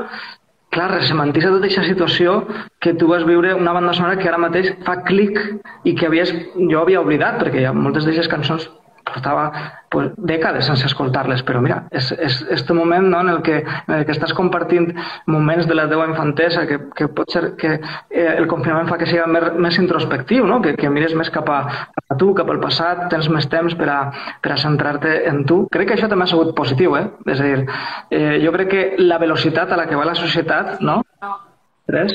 [0.73, 2.37] clar, ressementís tota aquesta situació
[2.83, 5.39] que tu vas viure una banda sonora que ara mateix fa clic
[5.85, 6.33] i que havies,
[6.71, 8.71] jo havia oblidat, perquè hi ha moltes d'aquestes cançons
[9.07, 9.47] portava
[9.93, 13.95] pues, dècades sense escoltar-les, però mira, és, és este moment no, en, el que, en
[13.99, 14.89] el que estàs compartint
[15.31, 19.09] moments de la teva infantesa, que, que pot ser que eh, el confinament fa que
[19.11, 20.61] sigui més, més introspectiu, no?
[20.65, 21.61] que, que mires més cap a,
[21.93, 24.01] cap a tu, cap al passat, tens més temps per a,
[24.43, 25.63] per a centrar-te en tu.
[25.73, 27.07] Crec que això també ha sigut positiu, eh?
[27.29, 27.63] És a dir,
[28.11, 31.01] eh, jo crec que la velocitat a la que va la societat, no?
[31.23, 31.33] no.
[31.91, 32.15] Tres,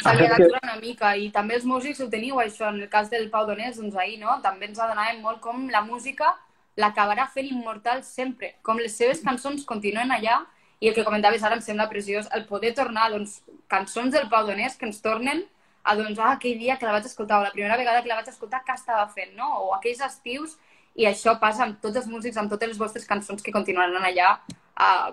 [0.00, 3.28] S'havia d'actuar una mica i també els músics ho teniu això, en el cas del
[3.32, 4.38] Pau Donés, doncs ahir, no?
[4.44, 6.32] També ens adonàvem molt com la música
[6.80, 10.40] l'acabarà fent immortal sempre, com les seves cançons continuen allà
[10.80, 14.46] i el que comentaves ara em sembla preciós, el poder tornar, doncs, cançons del Pau
[14.48, 15.44] Donés que ens tornen
[15.82, 18.20] a, doncs, ah, aquell dia que la vaig escoltar o la primera vegada que la
[18.20, 19.48] vaig escoltar, què estava fent, no?
[19.66, 20.56] O aquells estius,
[20.96, 24.32] i això passa amb tots els músics, amb totes les vostres cançons que continuaran allà
[24.40, 25.12] uh,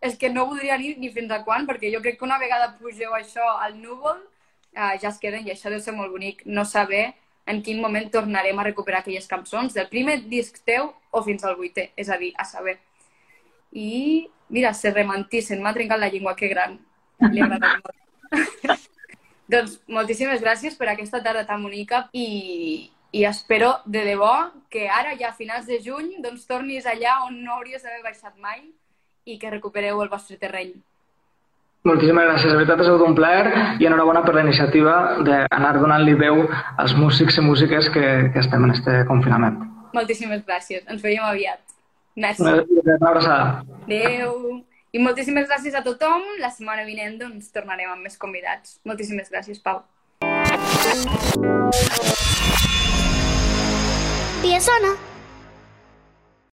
[0.00, 2.74] és que no voldria dir ni fins a quan, perquè jo crec que una vegada
[2.80, 4.18] pugeu això al núvol,
[4.72, 7.14] eh, ja es queden, i això deu ser molt bonic, no saber
[7.46, 11.56] en quin moment tornarem a recuperar aquelles cançons del primer disc teu o fins al
[11.56, 12.78] vuitè, és a dir, a saber.
[13.72, 16.78] I, mira, se remantissen, m'ha trencat la llengua, que gran.
[17.30, 17.94] Li ha molt.
[19.52, 24.32] doncs moltíssimes gràcies per aquesta tarda tan bonica i, i espero de debò
[24.68, 28.34] que ara, ja a finals de juny, doncs tornis allà on no hauries d'haver baixat
[28.42, 28.64] mai
[29.26, 30.72] i que recupereu el vostre terreny.
[31.86, 34.94] Moltíssimes gràcies, la veritat ha sigut un plaer i enhorabona per la iniciativa
[35.26, 36.42] d'anar donant-li veu
[36.82, 39.60] als músics i músiques que, que estem en este confinament.
[39.94, 41.62] Moltíssimes gràcies, ens veiem aviat.
[42.16, 42.42] Merci.
[42.42, 43.62] Una, una abraçada.
[43.84, 44.62] Adéu.
[44.96, 46.22] I moltíssimes gràcies a tothom.
[46.40, 48.78] La setmana vinent doncs, tornarem amb més convidats.
[48.88, 49.84] Moltíssimes gràcies, Pau.
[54.42, 54.96] Via Sona.